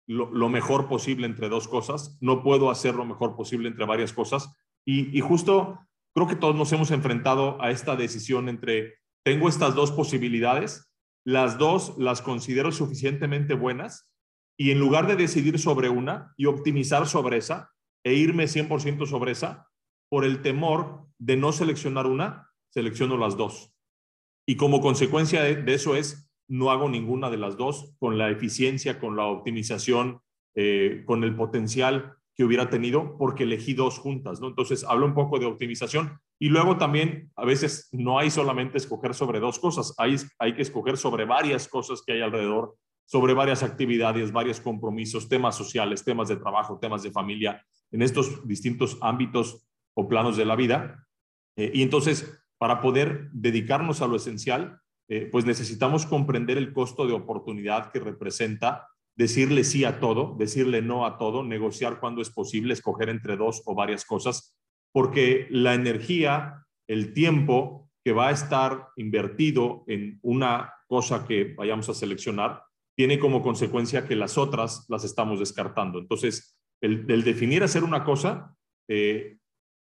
[0.08, 4.14] lo, lo, mejor posible entre dos cosas, no puedo hacer lo mejor posible entre varias
[4.14, 4.52] cosas,
[4.90, 5.80] y, justo
[6.16, 10.90] creo que todos nos hemos enfrentado a esta decisión entre, tengo estas dos posibilidades,
[11.26, 14.10] las dos las considero suficientemente buenas
[14.58, 17.72] y en lugar de decidir sobre una y optimizar sobre esa
[18.04, 19.68] e irme 100% sobre esa,
[20.10, 23.74] por el temor de no seleccionar una, selecciono las dos.
[24.48, 29.00] Y como consecuencia de, eso es, no hago ninguna de las dos con la eficiencia,
[29.00, 30.22] con la optimización,
[30.56, 34.48] eh, con el potencial que hubiera tenido porque elegí dos juntas, ¿no?
[34.48, 39.14] Entonces, hablo un poco de optimización y luego también a veces no hay solamente escoger
[39.16, 43.64] sobre dos cosas, hay, hay que escoger sobre varias cosas que hay alrededor, sobre varias
[43.64, 49.66] actividades, varios compromisos, temas sociales, temas de trabajo, temas de familia, en estos distintos ámbitos
[49.96, 51.08] o planos de la vida.
[51.56, 57.08] Eh, y entonces, para poder dedicarnos a lo esencial, eh, pues necesitamos comprender el costo
[57.08, 62.30] de oportunidad que representa decirle sí a todo, decirle no a todo, negociar cuando es
[62.30, 64.56] posible, escoger entre dos o varias cosas,
[64.92, 71.88] porque la energía, el tiempo que va a estar invertido en una cosa que vayamos
[71.90, 72.67] a seleccionar,
[72.98, 76.00] tiene como consecuencia que las otras las estamos descartando.
[76.00, 78.56] Entonces, el, definir hacer una cosa
[78.90, 79.38] eh,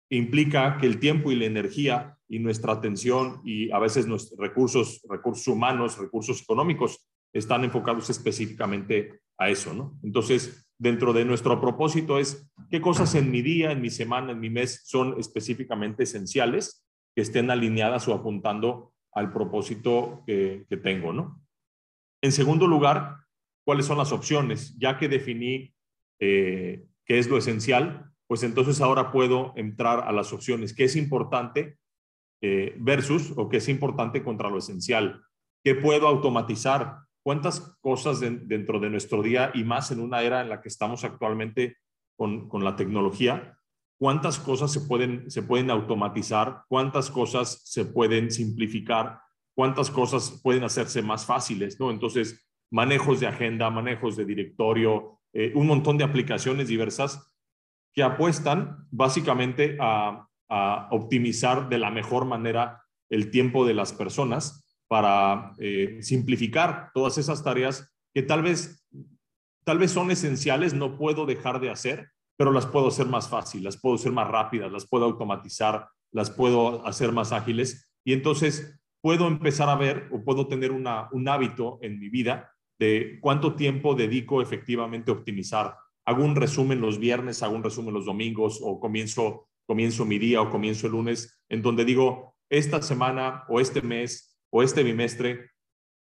[0.10, 5.02] implica que el tiempo y la energía y nuestra atención y a veces nuestros recursos,
[5.10, 9.98] recursos humanos, recursos económicos están enfocados específicamente a eso, ¿no?
[10.04, 14.40] Entonces, dentro de nuestro propósito es qué cosas en mi día, en mi semana, en
[14.40, 21.42] mi mes son específicamente esenciales que estén alineadas o apuntando al propósito que, tengo, ¿no?
[22.22, 23.18] En segundo lugar,
[23.66, 24.78] ¿cuáles son las opciones?
[24.78, 25.74] Ya que definí
[26.20, 30.74] eh, qué es lo esencial, pues entonces ahora puedo entrar a las opciones.
[30.74, 31.78] ¿Qué es importante
[32.42, 35.24] eh, versus o qué es importante contra lo esencial?
[35.64, 37.08] ¿Qué puedo automatizar?
[37.28, 41.04] cuántas cosas dentro de nuestro día y más en una era en la que estamos
[41.04, 41.76] actualmente
[42.16, 43.60] con, la tecnología,
[44.00, 49.20] cuántas cosas se pueden, se pueden automatizar, cuántas cosas se pueden simplificar,
[49.58, 51.90] cuántas cosas pueden hacerse más fáciles, ¿no?
[51.90, 57.34] Entonces, manejos de agenda, manejos de directorio, eh, un montón de aplicaciones diversas
[57.92, 60.24] que apuestan básicamente a,
[60.92, 67.44] optimizar de la mejor manera el tiempo de las personas para eh, simplificar todas esas
[67.44, 68.88] tareas que tal vez,
[69.66, 73.62] tal vez son esenciales, no puedo dejar de hacer, pero las puedo hacer más fácil,
[73.62, 78.77] las puedo hacer más rápidas, las puedo automatizar, las puedo hacer más ágiles y entonces
[79.02, 83.96] puedo empezar a ver o puedo tener un hábito en mi vida de cuánto tiempo
[83.96, 85.76] dedico efectivamente a optimizar.
[86.06, 90.42] Hago un resumen los viernes, hago un resumen los domingos o comienzo, comienzo mi día
[90.42, 95.52] o comienzo el lunes en donde digo, esta semana o este mes o este bimestre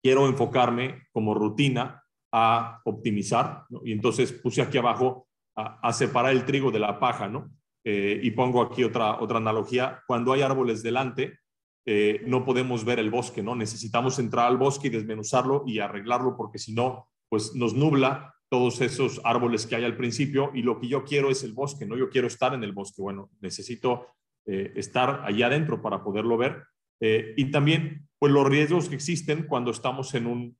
[0.02, 6.70] quiero enfocarme como rutina a optimizar, y entonces puse aquí abajo a, separar el trigo
[6.70, 7.50] de la paja, ¿no?
[7.84, 11.39] Eh, y pongo aquí otra, otra analogía, cuando hay árboles delante,
[11.86, 13.56] eh, no podemos ver el bosque, ¿no?
[13.56, 18.80] Necesitamos entrar al bosque y desmenuzarlo y arreglarlo porque si no, pues nos nubla todos
[18.80, 21.96] esos árboles que hay al principio y lo que yo quiero es el bosque, ¿no?
[21.96, 23.00] Yo quiero estar en el bosque.
[23.00, 24.08] Bueno, necesito
[24.46, 26.64] eh, estar allá adentro para poderlo ver.
[27.00, 30.58] Eh, y también, pues los riesgos que existen cuando estamos en un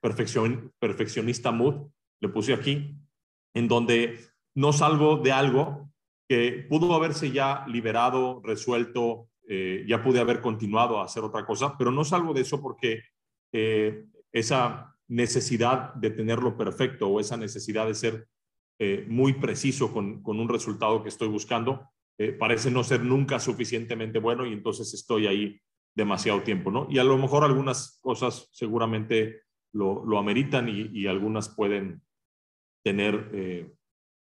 [0.00, 1.88] perfeccionista mood,
[2.20, 2.96] le puse aquí,
[3.54, 4.18] en donde
[4.56, 5.90] no salgo de algo
[6.28, 11.78] que pudo haberse ya liberado, resuelto, eh, ya pude haber continuado a hacer otra cosa,
[11.78, 13.02] pero no salgo de eso porque
[13.52, 18.26] eh, esa necesidad de tenerlo perfecto o esa necesidad de ser
[18.80, 21.88] eh, muy preciso con, con, un resultado que estoy buscando
[22.38, 25.60] parece no ser nunca suficientemente bueno y entonces estoy ahí
[25.94, 26.86] demasiado tiempo, ¿no?
[26.88, 29.42] Y a lo mejor algunas cosas seguramente
[29.74, 32.00] lo, lo ameritan y, y, algunas pueden
[32.82, 33.68] tener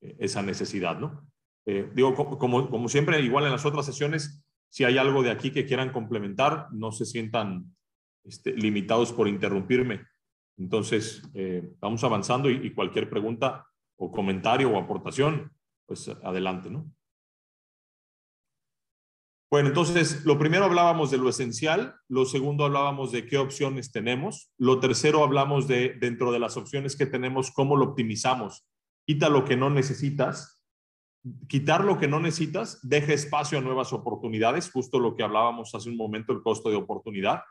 [0.00, 1.28] esa necesidad, ¿no?
[1.66, 4.43] digo, como, como siempre, igual en las otras sesiones,
[4.74, 7.76] si hay algo de aquí que quieran complementar, no se sientan
[8.24, 10.04] este, limitados por interrumpirme.
[10.58, 15.52] Entonces, eh, vamos avanzando y, cualquier pregunta o comentario o aportación,
[15.86, 16.90] pues adelante, ¿no?
[19.48, 24.50] Bueno, entonces, lo primero hablábamos de lo esencial, lo segundo hablábamos de qué opciones tenemos,
[24.58, 28.66] lo tercero hablamos de, dentro de las opciones que tenemos, cómo lo optimizamos.
[29.06, 30.63] Quita lo que no necesitas
[31.48, 35.88] quitar lo que no necesitas, deja espacio a nuevas oportunidades, justo lo que hablábamos hace
[35.88, 37.42] un momento, el costo de oportunidad,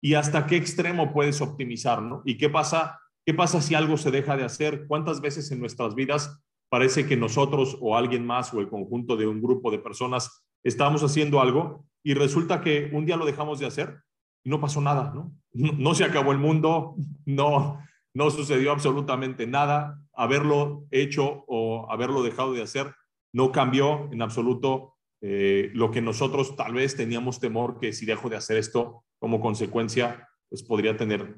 [0.00, 2.22] y hasta qué extremo puedes optimizar, ¿no?
[2.24, 4.86] ¿Y qué pasa, qué pasa si algo se deja de hacer?
[4.86, 9.26] ¿Cuántas veces en nuestras vidas parece que nosotros o alguien más o el conjunto de
[9.26, 13.66] un grupo de personas estamos haciendo algo y resulta que un día lo dejamos de
[13.66, 14.02] hacer
[14.44, 15.32] y no pasó nada, ¿no?
[15.52, 17.78] No, se acabó el mundo, no,
[18.14, 22.92] no sucedió absolutamente nada, haberlo hecho o haberlo dejado de hacer
[23.32, 28.28] no cambió en absoluto eh, lo que nosotros tal vez teníamos temor que si dejo
[28.28, 31.36] de hacer esto como consecuencia, pues podría tener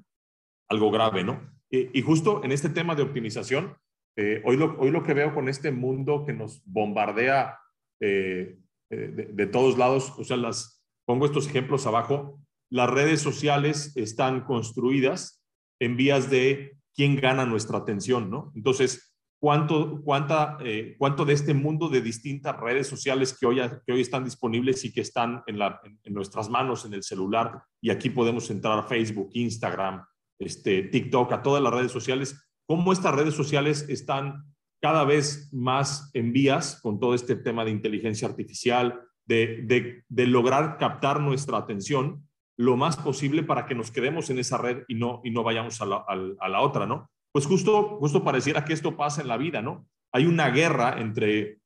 [0.69, 1.53] algo grave, ¿no?
[1.71, 3.77] Y, justo en este tema de optimización,
[4.17, 7.59] eh, hoy, lo, hoy lo que veo con este mundo que nos bombardea
[8.01, 8.59] eh,
[8.91, 12.39] de, de, todos lados, o sea, las, pongo estos ejemplos abajo,
[12.71, 15.45] las redes sociales están construidas
[15.81, 18.53] en vías de quién gana nuestra atención, ¿no?
[18.55, 19.14] Entonces,
[19.45, 24.01] cuánto, cuánta, eh, cuánto de este mundo de distintas redes sociales que hoy, que hoy
[24.01, 28.79] están disponibles y que están en, nuestras manos, en el celular, y aquí podemos entrar
[28.79, 30.03] a Facebook, Instagram,
[30.39, 34.47] este, TikTok, a todas las redes sociales, cómo estas redes sociales están
[34.81, 41.21] cada vez más en vías con todo este tema de inteligencia artificial, de lograr captar
[41.21, 42.27] nuestra atención
[42.57, 45.83] lo más posible para que nos quedemos en esa red y no, y no vayamos
[45.83, 46.07] a la,
[46.41, 47.11] a la otra, ¿no?
[47.35, 49.89] Pues justo, justo pareciera que esto pasa en la vida, ¿no?
[50.13, 51.59] Hay una guerra entre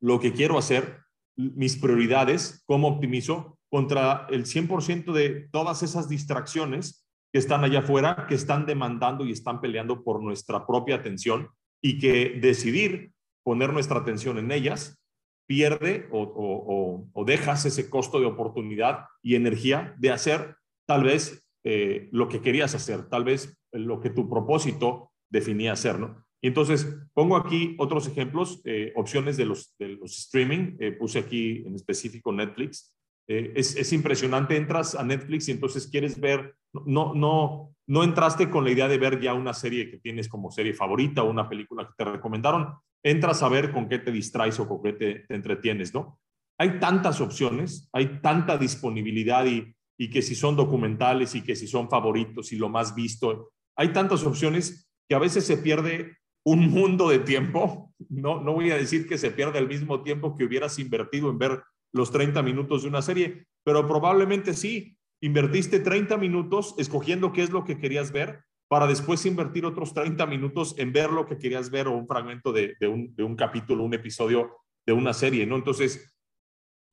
[0.00, 1.02] lo que quiero hacer,
[1.36, 8.26] mis prioridades, cómo optimizo, contra el 100% de todas esas distracciones que están allá afuera,
[8.28, 11.48] que están demandando y están peleando por nuestra propia atención
[11.80, 13.12] y que decidir
[13.44, 15.00] poner nuestra atención en ellas
[15.46, 20.56] pierde o, dejas ese costo de oportunidad y energía de hacer
[20.88, 25.98] tal vez eh, lo que querías hacer, tal vez lo que tu propósito definía ser,
[25.98, 26.24] ¿no?
[26.40, 31.18] Y entonces pongo aquí otros ejemplos, eh, opciones de los, de los streaming, eh, puse
[31.18, 32.94] aquí en específico Netflix.
[33.26, 38.50] Eh, es, es, impresionante, entras a Netflix y entonces quieres ver, no, no, no entraste
[38.50, 41.48] con la idea de ver ya una serie que tienes como serie favorita o una
[41.48, 45.20] película que te recomendaron, entras a ver con qué te distraes o con qué te,
[45.20, 46.20] te entretienes, ¿no?
[46.58, 51.66] Hay tantas opciones, hay tanta disponibilidad y, y que si son documentales y que si
[51.66, 56.70] son favoritos y lo más visto, hay tantas opciones que a veces se pierde un
[56.70, 57.92] mundo de tiempo.
[58.08, 61.38] No, no voy a decir que se pierde el mismo tiempo que hubieras invertido en
[61.38, 64.96] ver los 30 minutos de una serie, pero probablemente sí.
[65.22, 70.26] Invertiste 30 minutos escogiendo qué es lo que querías ver para después invertir otros 30
[70.26, 73.94] minutos en ver lo que querías ver o un fragmento de, un, un, capítulo, un
[73.94, 75.56] episodio de una serie, ¿no?
[75.56, 76.14] Entonces,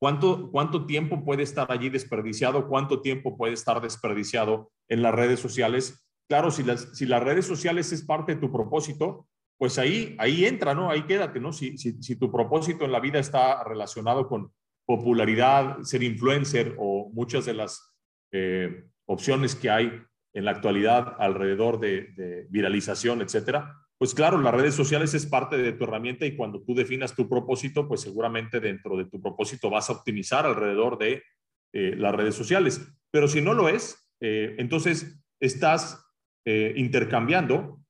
[0.00, 2.68] ¿cuánto, ¿cuánto tiempo puede estar allí desperdiciado?
[2.68, 8.06] ¿Cuánto tiempo puede estar desperdiciado en las redes sociales Claro, si las, redes sociales es
[8.06, 9.28] parte de tu propósito,
[9.58, 10.90] pues ahí, ahí entra, ¿no?
[10.90, 11.52] Ahí quédate, ¿no?
[11.52, 14.50] Si, si, tu propósito en la vida está relacionado con
[14.86, 17.94] popularidad, ser influencer o muchas de las
[18.32, 19.92] eh, opciones que hay
[20.32, 25.74] en la actualidad alrededor de, viralización, etcétera, pues claro, las redes sociales es parte de
[25.74, 29.90] tu herramienta y cuando tú definas tu propósito, pues seguramente dentro de tu propósito vas
[29.90, 31.22] a optimizar alrededor de
[31.74, 32.80] eh, las redes sociales.
[33.10, 36.02] Pero si no lo es, eh, entonces estás
[36.44, 37.80] eh, intercambiando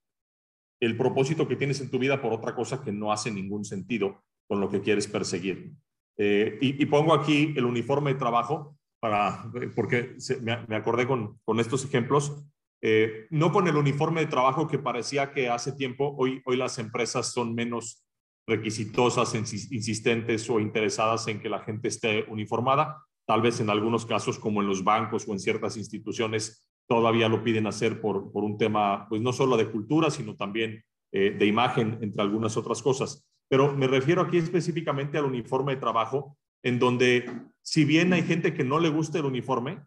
[0.81, 4.25] el propósito que tienes en tu vida por otra cosa que no hace ningún sentido
[4.49, 5.73] con lo que quieres perseguir.
[6.19, 8.77] Eh, y, pongo aquí el uniforme de trabajo.
[9.01, 12.45] para, porque me, acordé con, con, estos ejemplos,
[12.83, 16.79] eh, no con el uniforme de trabajo que parecía que hace tiempo, hoy, hoy las
[16.79, 18.05] empresas son menos
[18.47, 23.03] requisitosas, insistentes o interesadas en que la gente esté uniformada.
[23.27, 27.43] Tal vez en algunos casos, como en los bancos o en ciertas instituciones, todavía lo
[27.43, 31.47] piden hacer por, por un tema, pues no solo de cultura, sino también eh, de
[31.47, 33.27] imagen, entre algunas otras cosas.
[33.49, 37.31] Pero me refiero aquí específicamente al uniforme de trabajo, en donde
[37.63, 39.83] si bien hay gente que no le gusta el uniforme,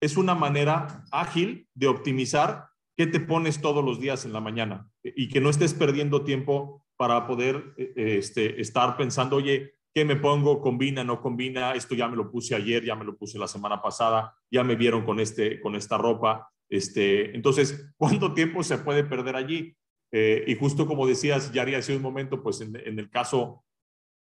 [0.00, 4.90] es una manera ágil de optimizar qué te pones todos los días en la mañana
[5.02, 10.16] y que no estés perdiendo tiempo para poder eh, este, estar pensando, oye, ¿qué me
[10.16, 10.60] pongo?
[10.60, 11.04] ¿Combina?
[11.04, 11.72] ¿No combina?
[11.72, 14.76] Esto ya me lo puse ayer, ya me lo puse la semana pasada, ya me
[14.76, 16.50] vieron con, este, con esta ropa.
[16.68, 19.76] Este, entonces, ¿cuánto tiempo se puede perder allí?
[20.12, 23.64] Eh, y justo como decías, ya hace un momento, pues en, el caso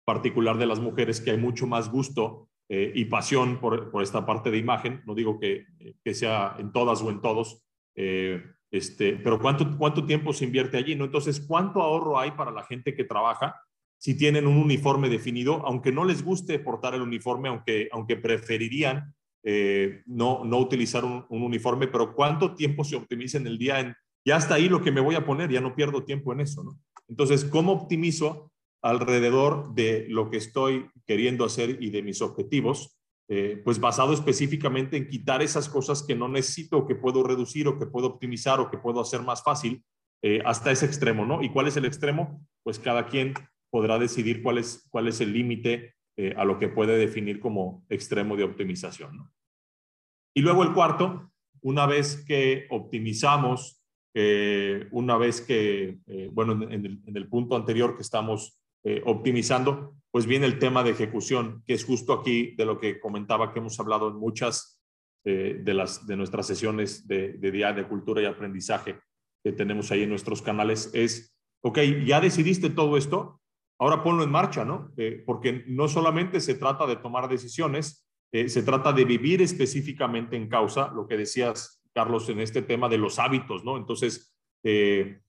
[0.05, 4.25] particular de las mujeres, que hay mucho más gusto eh, y pasión por, por, esta
[4.25, 5.65] parte de imagen, no digo que,
[6.03, 7.63] que sea en todas o en todos,
[7.95, 10.95] eh, este, pero ¿cuánto, ¿cuánto tiempo se invierte allí?
[10.95, 11.05] ¿no?
[11.05, 13.55] Entonces, ¿cuánto ahorro hay para la gente que trabaja
[13.99, 19.13] si tienen un uniforme definido, aunque no les guste portar el uniforme, aunque, aunque preferirían
[20.05, 23.95] no, no utilizar un, un, uniforme, pero cuánto tiempo se optimiza en el día en
[24.25, 26.63] ya está ahí lo que me voy a poner, ya no pierdo tiempo en eso,
[26.63, 26.79] ¿no?
[27.07, 32.95] Entonces, ¿cómo optimizo alrededor de lo que estoy queriendo hacer y de mis objetivos?
[33.27, 37.77] Eh, pues basado específicamente en quitar esas cosas que no necesito, que puedo reducir o
[37.77, 39.83] que puedo optimizar o que puedo hacer más fácil
[40.21, 41.41] eh, hasta ese extremo, ¿no?
[41.43, 42.43] ¿Y cuál es el extremo?
[42.63, 43.33] Pues cada quien
[43.69, 47.85] podrá decidir cuál es, cuál es el límite eh, a lo que puede definir como
[47.89, 49.31] extremo de optimización.
[50.35, 53.79] Y luego el cuarto, una vez que optimizamos
[54.91, 60.45] una vez que, eh, bueno, en el, punto anterior que estamos eh, optimizando, pues viene
[60.45, 64.09] el tema de ejecución, que es justo aquí de lo que comentaba que hemos hablado
[64.09, 64.81] en muchas
[65.25, 68.99] eh, de, las, de nuestras sesiones de, de Día de Cultura y Aprendizaje
[69.43, 73.39] que tenemos ahí en nuestros canales, es, ok, ya decidiste todo esto,
[73.79, 74.91] ahora ponlo en marcha, ¿no?
[75.25, 80.91] porque no solamente se trata de tomar decisiones, se trata de vivir específicamente en causa,
[80.93, 83.77] lo que decías Carlos, en este tema de los hábitos, ¿no?
[83.77, 85.19] Entonces, eh,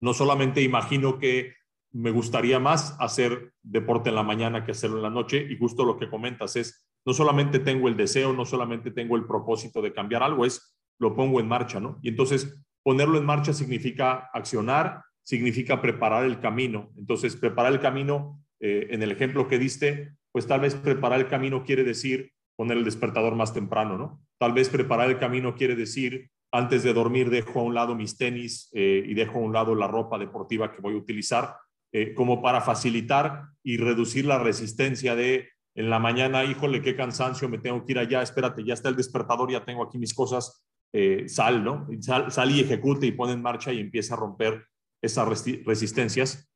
[0.00, 1.54] no solamente imagino que
[1.92, 5.84] me gustaría más hacer deporte en la mañana que hacerlo en la noche, y justo
[5.84, 9.92] lo que comentas es, no solamente tengo el deseo, no solamente tengo el propósito de
[9.92, 11.98] cambiar algo, es lo pongo en marcha, ¿no?
[12.02, 15.02] Y entonces, ponerlo en marcha significa accionar,
[15.32, 16.92] significa preparar el camino.
[16.98, 21.28] Entonces, preparar el camino, eh, en el ejemplo que diste, pues tal vez preparar el
[21.28, 24.20] camino quiere decir poner el despertador más temprano, ¿no?
[24.38, 28.18] Tal vez preparar el camino quiere decir, antes de dormir dejo a un lado mis
[28.18, 31.56] tenis eh, y dejo a un lado la ropa deportiva que voy a utilizar,
[31.92, 37.48] eh, como para facilitar y reducir la resistencia de en la mañana, híjole, qué cansancio,
[37.48, 40.62] me tengo que ir allá, espérate, ya está el despertador, ya tengo aquí mis cosas,
[41.26, 41.88] sal, ¿no?
[42.00, 44.66] Sal, sal, y ejecute y pone en marcha y empieza a romper
[45.02, 46.48] esas resistencias.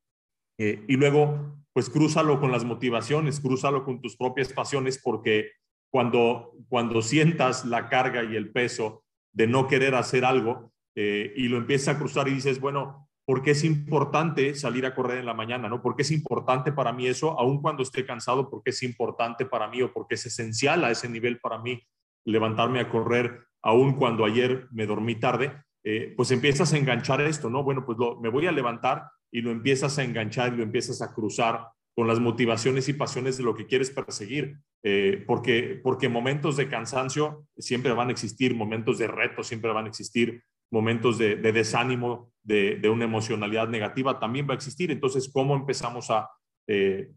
[0.57, 5.51] y luego, pues crúzalo con las motivaciones, crúzalo con tus propias pasiones, porque
[5.91, 11.47] cuando, cuando sientas la carga y el peso de no querer hacer algo eh, y
[11.47, 15.25] lo empiezas a cruzar y dices, bueno, ¿por qué es importante salir a correr en
[15.27, 15.69] la mañana?
[15.69, 15.81] ¿no?
[15.81, 18.49] ¿Por qué es importante para mí eso, aun cuando esté cansado?
[18.49, 21.79] ¿Por qué es importante para mí o porque es esencial a ese nivel para mí
[22.25, 25.61] levantarme a correr, aun cuando ayer me dormí tarde?
[25.89, 27.63] Eh, pues empiezas a enganchar esto, ¿no?
[27.63, 31.13] Bueno, pues me voy a levantar y lo empiezas a enganchar y lo empiezas a
[31.13, 31.65] cruzar
[31.95, 36.67] con las motivaciones y pasiones de lo que quieres perseguir, eh, porque, porque momentos de
[36.67, 42.33] cansancio siempre van a existir, momentos de reto siempre van a existir, momentos de, desánimo,
[42.43, 44.91] de, una emocionalidad negativa también va a existir.
[44.91, 46.29] Entonces, ¿cómo empezamos a
[46.67, 47.13] eh,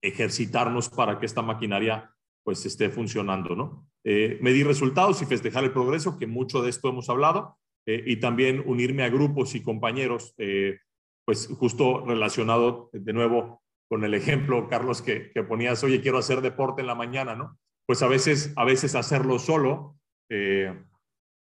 [0.00, 2.10] ejercitarnos para que esta maquinaria
[2.42, 3.86] pues esté funcionando, ¿no?
[4.02, 7.58] Eh, medir resultados y festejar el progreso, que mucho de esto hemos hablado,
[7.90, 10.34] y también unirme a grupos y compañeros,
[11.24, 16.82] pues justo relacionado de nuevo con el ejemplo, Carlos, que, ponías, oye, quiero hacer deporte
[16.82, 17.58] en la mañana, ¿no?
[17.86, 19.96] Pues a veces, a veces hacerlo solo,
[20.30, 20.78] eh,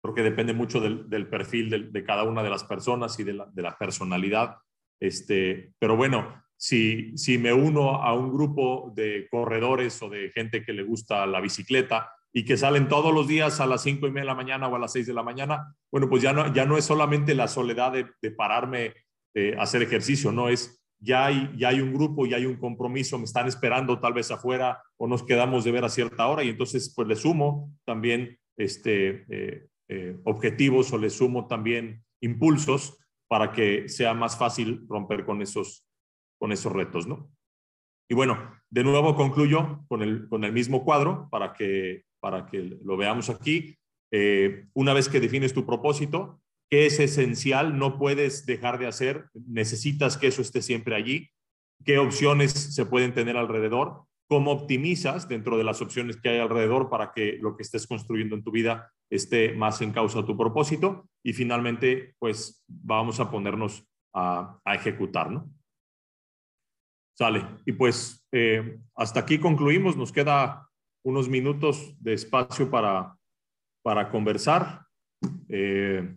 [0.01, 4.59] porque depende mucho del, perfil de, cada una de las personas y de la, personalidad.
[5.01, 10.65] Este, pero bueno, si, si me uno a un grupo de corredores o de gente
[10.65, 14.11] que le gusta la bicicleta y que salen todos los días a las cinco y
[14.11, 16.53] media de la mañana o a las seis de la mañana, bueno, pues ya no,
[16.53, 18.95] ya no es solamente la soledad de, pararme
[19.35, 22.57] eh, a hacer ejercicio, no es ya hay, ya hay un grupo, ya hay un
[22.57, 26.43] compromiso, me están esperando tal vez afuera o nos quedamos de ver a cierta hora
[26.43, 32.99] y entonces pues le sumo también este, eh, eh, objetivos o le sumo también impulsos
[33.29, 35.87] para que sea más fácil romper con esos,
[36.39, 37.31] con esos retos, ¿no?
[38.11, 38.39] Y bueno,
[38.71, 43.31] de nuevo concluyo con el, con el mismo cuadro para que para que lo veamos
[43.31, 43.77] aquí.
[44.11, 46.41] Eh, una vez que defines tu propósito,
[46.71, 47.79] ¿qué es esencial?
[47.79, 51.31] No puedes dejar de hacer, necesitas que eso esté siempre allí.
[51.85, 54.05] ¿Qué opciones se pueden tener alrededor?
[54.29, 58.37] ¿Cómo optimizas dentro de las opciones que hay alrededor para que lo que estés construyendo
[58.37, 61.09] en tu vida esté más en causa de tu propósito?
[61.23, 65.51] Y finalmente, pues vamos a ponernos a, ejecutar, ¿no?
[67.17, 67.45] Sale.
[67.65, 69.97] Y pues eh, hasta aquí concluimos.
[69.97, 70.68] Nos queda
[71.05, 73.19] unos minutos de espacio para
[73.89, 74.85] para conversar.
[75.49, 76.15] Eh,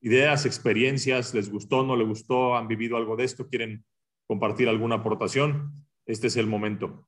[0.00, 3.84] ideas, experiencias, les gustó, no les gustó, han vivido algo de esto, quieren
[4.26, 5.86] compartir alguna aportación.
[6.04, 7.06] Este es el momento.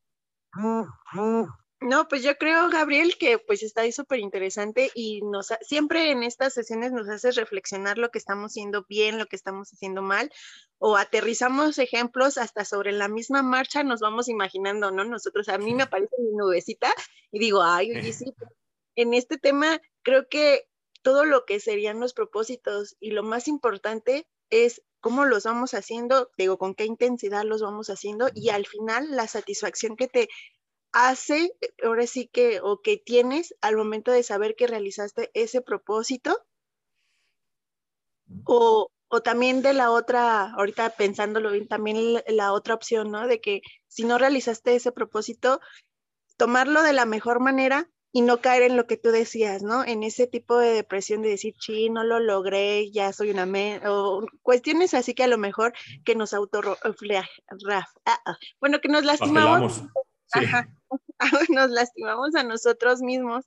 [1.84, 6.22] No, pues yo creo, Gabriel, que pues está ahí súper interesante y nos siempre en
[6.22, 10.32] estas sesiones nos hace reflexionar lo que estamos haciendo bien, lo que estamos haciendo mal,
[10.78, 15.04] o aterrizamos ejemplos hasta sobre la misma marcha, nos vamos imaginando, ¿no?
[15.04, 16.90] Nosotros, a mí me aparece mi nubecita
[17.30, 18.24] y digo, ay, oye, sí,
[18.96, 20.66] en este tema creo que
[21.02, 26.30] todo lo que serían los propósitos y lo más importante es cómo los vamos haciendo,
[26.38, 30.30] digo, con qué intensidad los vamos haciendo y al final la satisfacción que te
[30.94, 36.38] hace, ahora sí que, o que tienes al momento de saber que realizaste ese propósito.
[38.44, 43.26] O, o también de la otra, ahorita pensándolo bien, también la otra opción, ¿no?
[43.26, 45.60] De que si no realizaste ese propósito,
[46.36, 49.84] tomarlo de la mejor manera y no caer en lo que tú decías, ¿no?
[49.84, 53.48] En ese tipo de depresión de decir, sí, no lo logré, ya soy una...
[53.88, 55.74] O cuestiones así que a lo mejor
[56.04, 56.60] que nos auto...
[56.60, 59.82] Ah, ah, bueno, que nos lastimamos.
[60.32, 60.68] Ajá,
[61.50, 63.44] nos lastimamos a nosotros mismos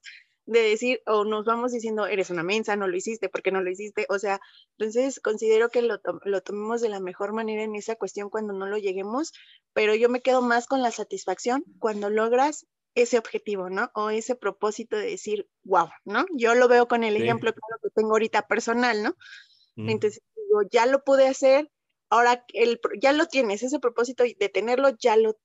[0.47, 3.61] de decir, o nos vamos diciendo, eres una mensa, no lo hiciste, ¿por qué no
[3.61, 4.05] lo hiciste?
[4.09, 4.39] O sea,
[4.77, 8.65] entonces considero que lo, lo tomemos de la mejor manera en esa cuestión cuando no
[8.65, 9.33] lo lleguemos,
[9.73, 12.65] pero yo me quedo más con la satisfacción cuando logras
[12.95, 13.91] ese objetivo, ¿no?
[13.93, 16.25] O ese propósito de decir, wow, ¿no?
[16.33, 19.15] Yo lo veo con el ejemplo que tengo ahorita personal, ¿no?
[19.75, 19.89] Mm.
[19.89, 21.69] Entonces, digo, ya lo pude hacer,
[22.09, 25.37] ahora el, ya lo tienes, ese propósito de tenerlo, ya lo,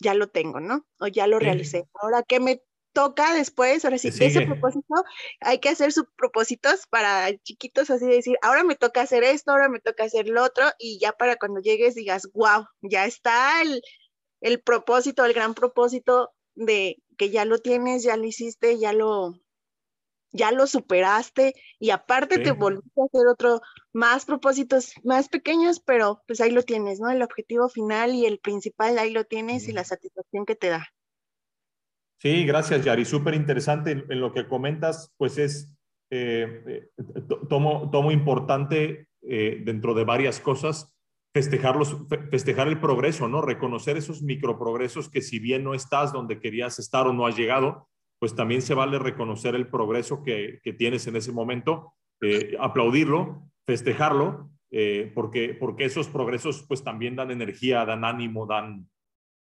[0.00, 0.86] ya lo tengo, ¿no?
[0.98, 1.88] O ya lo realicé.
[1.94, 3.84] Ahora, ¿qué me toca después?
[3.84, 4.94] Ahora sí, ese propósito,
[5.40, 9.50] hay que hacer sus propósitos para chiquitos, así de decir, ahora me toca hacer esto,
[9.50, 13.60] ahora me toca hacer lo otro, y ya para cuando llegues digas, wow, ya está
[13.60, 13.82] el,
[14.40, 19.34] el propósito, el gran propósito de que ya lo tienes, ya lo hiciste, ya lo,
[20.34, 23.60] ya lo superaste y aparte te volviste a hacer otro,
[23.92, 27.08] más propósitos más pequeños, pero pues ahí lo tienes, ¿no?
[27.10, 30.88] El objetivo final y el principal ahí lo tienes y la satisfacción que te da.
[32.18, 33.04] Sí, gracias, Yari.
[33.04, 35.72] Súper interesante en, lo que comentas, pues es,
[36.10, 36.90] eh, eh,
[37.48, 40.90] tomo, tomo importante eh, dentro de varias cosas
[41.34, 41.96] festejarlos,
[42.30, 43.42] festejar el progreso, ¿no?
[43.42, 47.88] Reconocer esos microprogresos que si bien no estás donde querías estar o no has llegado,
[48.24, 54.50] pues también se vale reconocer el progreso que, tienes en ese momento, eh, aplaudirlo, festejarlo,
[54.70, 58.88] eh, porque, porque esos progresos pues también dan energía, dan ánimo, dan,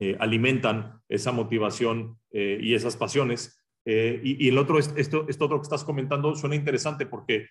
[0.02, 3.58] eh, alimentan esa motivación y esas pasiones.
[3.86, 7.48] Y, y, el otro, esto, esto otro que estás comentando suena interesante porque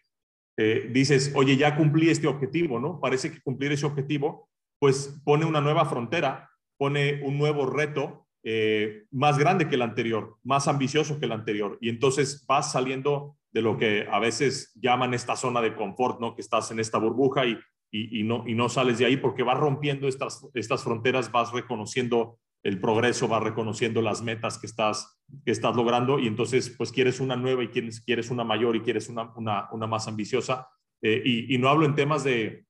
[0.91, 3.01] dices, oye, ya cumplí este objetivo, ¿no?
[3.01, 9.05] Parece que cumplir ese objetivo, pues pone una nueva frontera, pone un nuevo reto eh,
[9.11, 11.78] más grande que el anterior, más ambicioso que el anterior.
[11.80, 16.34] Y entonces vas saliendo de lo que a veces llaman esta zona de confort, ¿no?
[16.34, 17.59] Que estás en esta burbuja y,
[17.90, 22.38] y, no, y no sales de ahí porque vas rompiendo estas, estas fronteras, vas reconociendo
[22.62, 27.20] el progreso, va reconociendo las metas que estás, que estás logrando y entonces pues quieres
[27.20, 30.68] una nueva y quieres, quieres una mayor y quieres una, una, una más ambiciosa.
[31.03, 32.64] Eh, y, no hablo en temas de,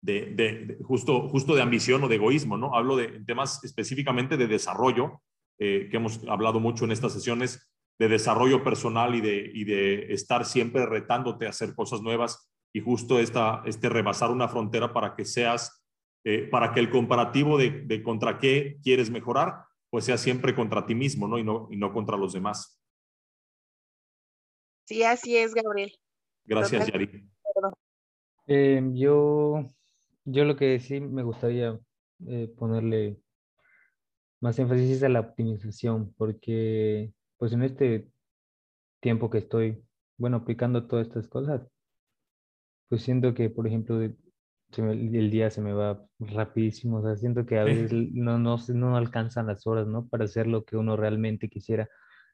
[0.00, 2.74] de, de, justo, justo de ambición o de egoísmo, ¿no?
[2.74, 5.22] Hablo de en temas específicamente de desarrollo,
[5.58, 10.12] eh, que hemos hablado mucho en estas sesiones, de desarrollo personal y de, y de
[10.12, 15.16] estar siempre retándote a hacer cosas nuevas y justo esta, este rebasar una frontera para
[15.16, 15.78] que seas
[16.24, 20.94] eh, para que el comparativo de, contra qué quieres mejorar, pues sea siempre contra ti
[20.94, 21.38] mismo, ¿no?
[21.38, 22.78] Y no, y no contra los demás.
[24.86, 25.90] Sí, así es, Gabriel.
[26.44, 27.30] Gracias, Yari.
[28.46, 29.70] Eh, yo,
[30.30, 31.78] yo lo que sí me gustaría
[32.26, 33.18] eh, ponerle
[34.40, 38.08] más énfasis es a la optimización, porque pues en este
[39.00, 39.82] tiempo que estoy,
[40.16, 41.66] bueno, aplicando todas estas cosas,
[42.88, 47.58] pues siento que, por ejemplo, el día se me va rapidísimo, o sea, siento que
[47.58, 50.06] a veces no, no, no alcanzan las horas, ¿no?
[50.08, 51.88] Para hacer lo que uno realmente quisiera.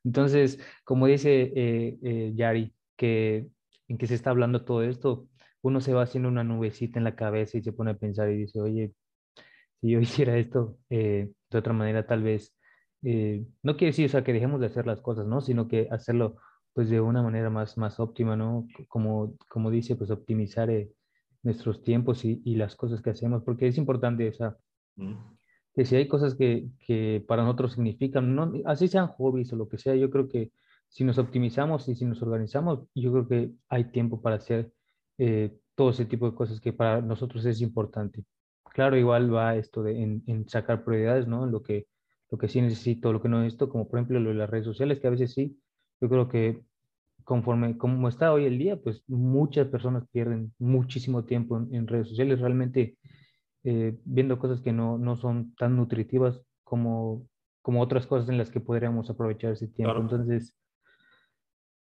[0.04, 3.48] Entonces, como dice eh, eh, Yari, que
[3.88, 5.28] en que se está hablando todo esto,
[5.64, 8.36] uno se va haciendo una nubecita en la cabeza y se pone a pensar y
[8.36, 8.92] dice, oye,
[9.80, 12.54] si yo hiciera esto eh, de otra manera, tal vez
[13.02, 15.40] eh, no quiere decir, o sea, que dejemos de hacer las cosas, ¿no?
[15.40, 16.36] Sino que hacerlo,
[16.74, 18.66] pues, de una manera más, más óptima, ¿no?
[18.88, 20.90] Como, como dice, pues, optimizar eh,
[21.42, 24.56] nuestros tiempos y, y, las cosas que hacemos, porque es importante, o sea,
[25.74, 29.68] que si hay cosas que, que para nosotros significan, no, así sean hobbies o lo
[29.68, 30.52] que sea, yo creo que
[30.88, 34.70] si nos optimizamos y si nos organizamos, yo creo que hay tiempo para hacer
[35.18, 38.24] eh, todo ese tipo de cosas que para nosotros es importante.
[38.72, 41.46] Claro, igual va esto de en, en sacar prioridades, ¿no?
[41.46, 41.86] Lo que
[42.34, 44.66] lo que sí necesito, lo que no necesito, como por ejemplo lo de las redes
[44.66, 45.56] sociales, que a veces sí,
[46.00, 46.64] yo creo que
[47.22, 52.40] conforme como está hoy el día, pues muchas personas pierden muchísimo tiempo en, redes sociales,
[52.40, 52.98] realmente
[53.62, 57.26] eh, viendo cosas que no, no son tan nutritivas como,
[57.62, 59.96] como otras cosas en las que podríamos aprovechar ese tiempo.
[59.96, 60.54] Entonces,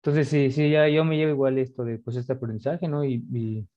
[0.01, 3.03] entonces sí, sí, ya yo me llevo igual esto de pues este aprendizaje, ¿no?
[3.03, 3.67] Y, y,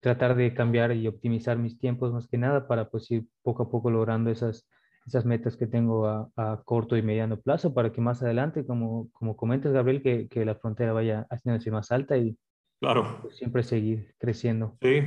[0.00, 3.70] tratar de cambiar y optimizar mis tiempos más que nada para pues ir poco a
[3.70, 4.68] poco logrando esas
[5.06, 9.08] esas metas que tengo a, a, corto y mediano plazo para que más adelante, como,
[9.12, 12.36] como comentas, Gabriel, que, que la frontera vaya haciéndose más alta y
[12.80, 13.20] claro.
[13.22, 14.76] Pues, siempre seguir creciendo.
[14.82, 15.02] Sí,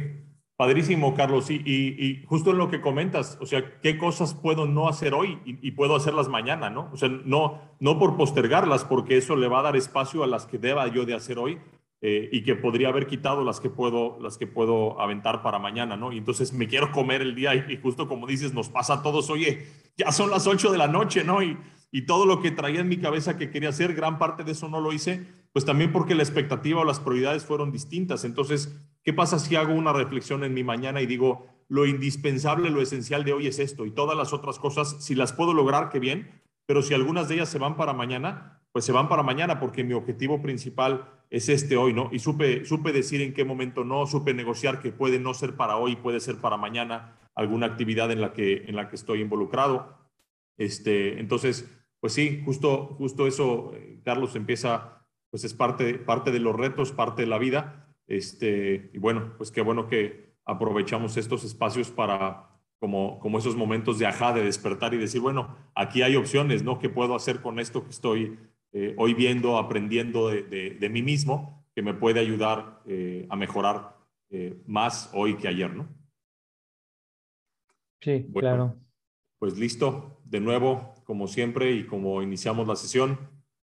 [0.59, 1.49] padrísimo, Carlos.
[1.49, 5.65] Y, justo en lo que comentas, o sea, ¿qué cosas puedo no hacer hoy y,
[5.65, 6.89] y, puedo hacerlas mañana, no?
[6.91, 10.45] O sea, no, no por postergarlas, porque eso le va a dar espacio a las
[10.45, 11.59] que deba yo de hacer hoy,
[12.01, 15.95] eh, y que podría haber quitado las que puedo las que puedo aventar para mañana,
[15.95, 16.11] ¿no?
[16.11, 19.29] Y entonces me quiero comer el día y, justo como dices, nos pasa a todos,
[19.29, 21.41] oye, ya son las 8 de la noche, ¿no?
[21.41, 21.57] Y,
[21.89, 24.67] y todo lo que traía en mi cabeza que quería hacer, gran parte de eso
[24.67, 28.25] no lo hice, pues también porque la expectativa o las prioridades fueron distintas.
[28.25, 28.77] Entonces,
[29.09, 33.23] ¿qué pasa si hago una reflexión en mi mañana y digo, lo indispensable, lo esencial
[33.23, 36.43] de hoy es esto y todas las otras cosas, si las puedo lograr, qué bien,
[36.67, 39.83] pero si algunas de ellas se van para mañana, pues se van para mañana porque
[39.83, 42.09] mi objetivo principal es este hoy, ¿no?
[42.11, 45.77] Y supe, supe decir en qué momento no, supe negociar que puede no ser para
[45.77, 49.97] hoy, puede ser para mañana alguna actividad en la que, en la que estoy involucrado.
[50.55, 51.67] Este, entonces,
[51.99, 56.91] pues sí, justo, justo eso, eh, Carlos, empieza, pues es parte, parte de los retos,
[56.91, 57.88] parte de la vida.
[58.09, 62.49] Este, y bueno, pues qué bueno que aprovechamos estos espacios para,
[62.79, 66.79] como, como esos momentos de ajá, de despertar y decir, bueno, aquí hay opciones, ¿no?
[66.79, 68.39] ¿Qué puedo hacer con esto que estoy
[68.73, 73.95] eh, hoy viendo, aprendiendo de, mí mismo, que me puede ayudar eh, a mejorar
[74.31, 75.87] eh, más hoy que ayer, ¿no?
[78.01, 78.75] Sí, claro.
[79.37, 83.19] Pues listo, de nuevo, como siempre y como iniciamos la sesión,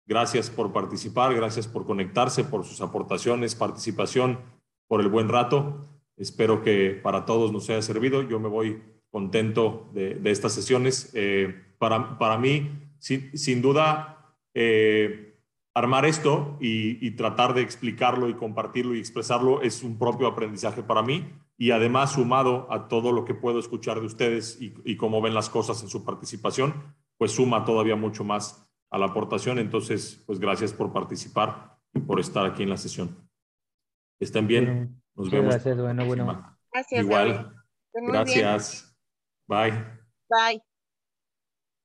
[0.07, 4.41] gracias por participar, gracias por conectarse, por sus aportaciones, participación,
[4.89, 5.87] por el buen rato.
[6.17, 8.23] Espero que para todos nos haya servido.
[8.23, 11.13] Yo me voy contento de, estas sesiones.
[11.79, 14.17] para, para mí, sin, sin duda,
[14.59, 15.27] eh,
[15.75, 21.03] armar esto y, tratar de explicarlo y compartirlo y expresarlo es un propio aprendizaje para
[21.03, 25.35] mí y además sumado a todo lo que puedo escuchar de ustedes y, cómo ven
[25.35, 26.73] las cosas en su participación,
[27.19, 29.59] pues suma todavía mucho más a la aportación.
[29.59, 33.28] Entonces, pues gracias por participar y por estar aquí en la sesión.
[34.20, 35.03] Estén bien.
[35.14, 35.55] Nos vemos.
[35.55, 36.59] Gracias, bueno, bueno.
[36.72, 37.05] Gracias.
[37.05, 37.55] Igual.
[37.93, 38.97] Gracias.
[39.47, 39.72] Bye.
[40.28, 40.66] Bye.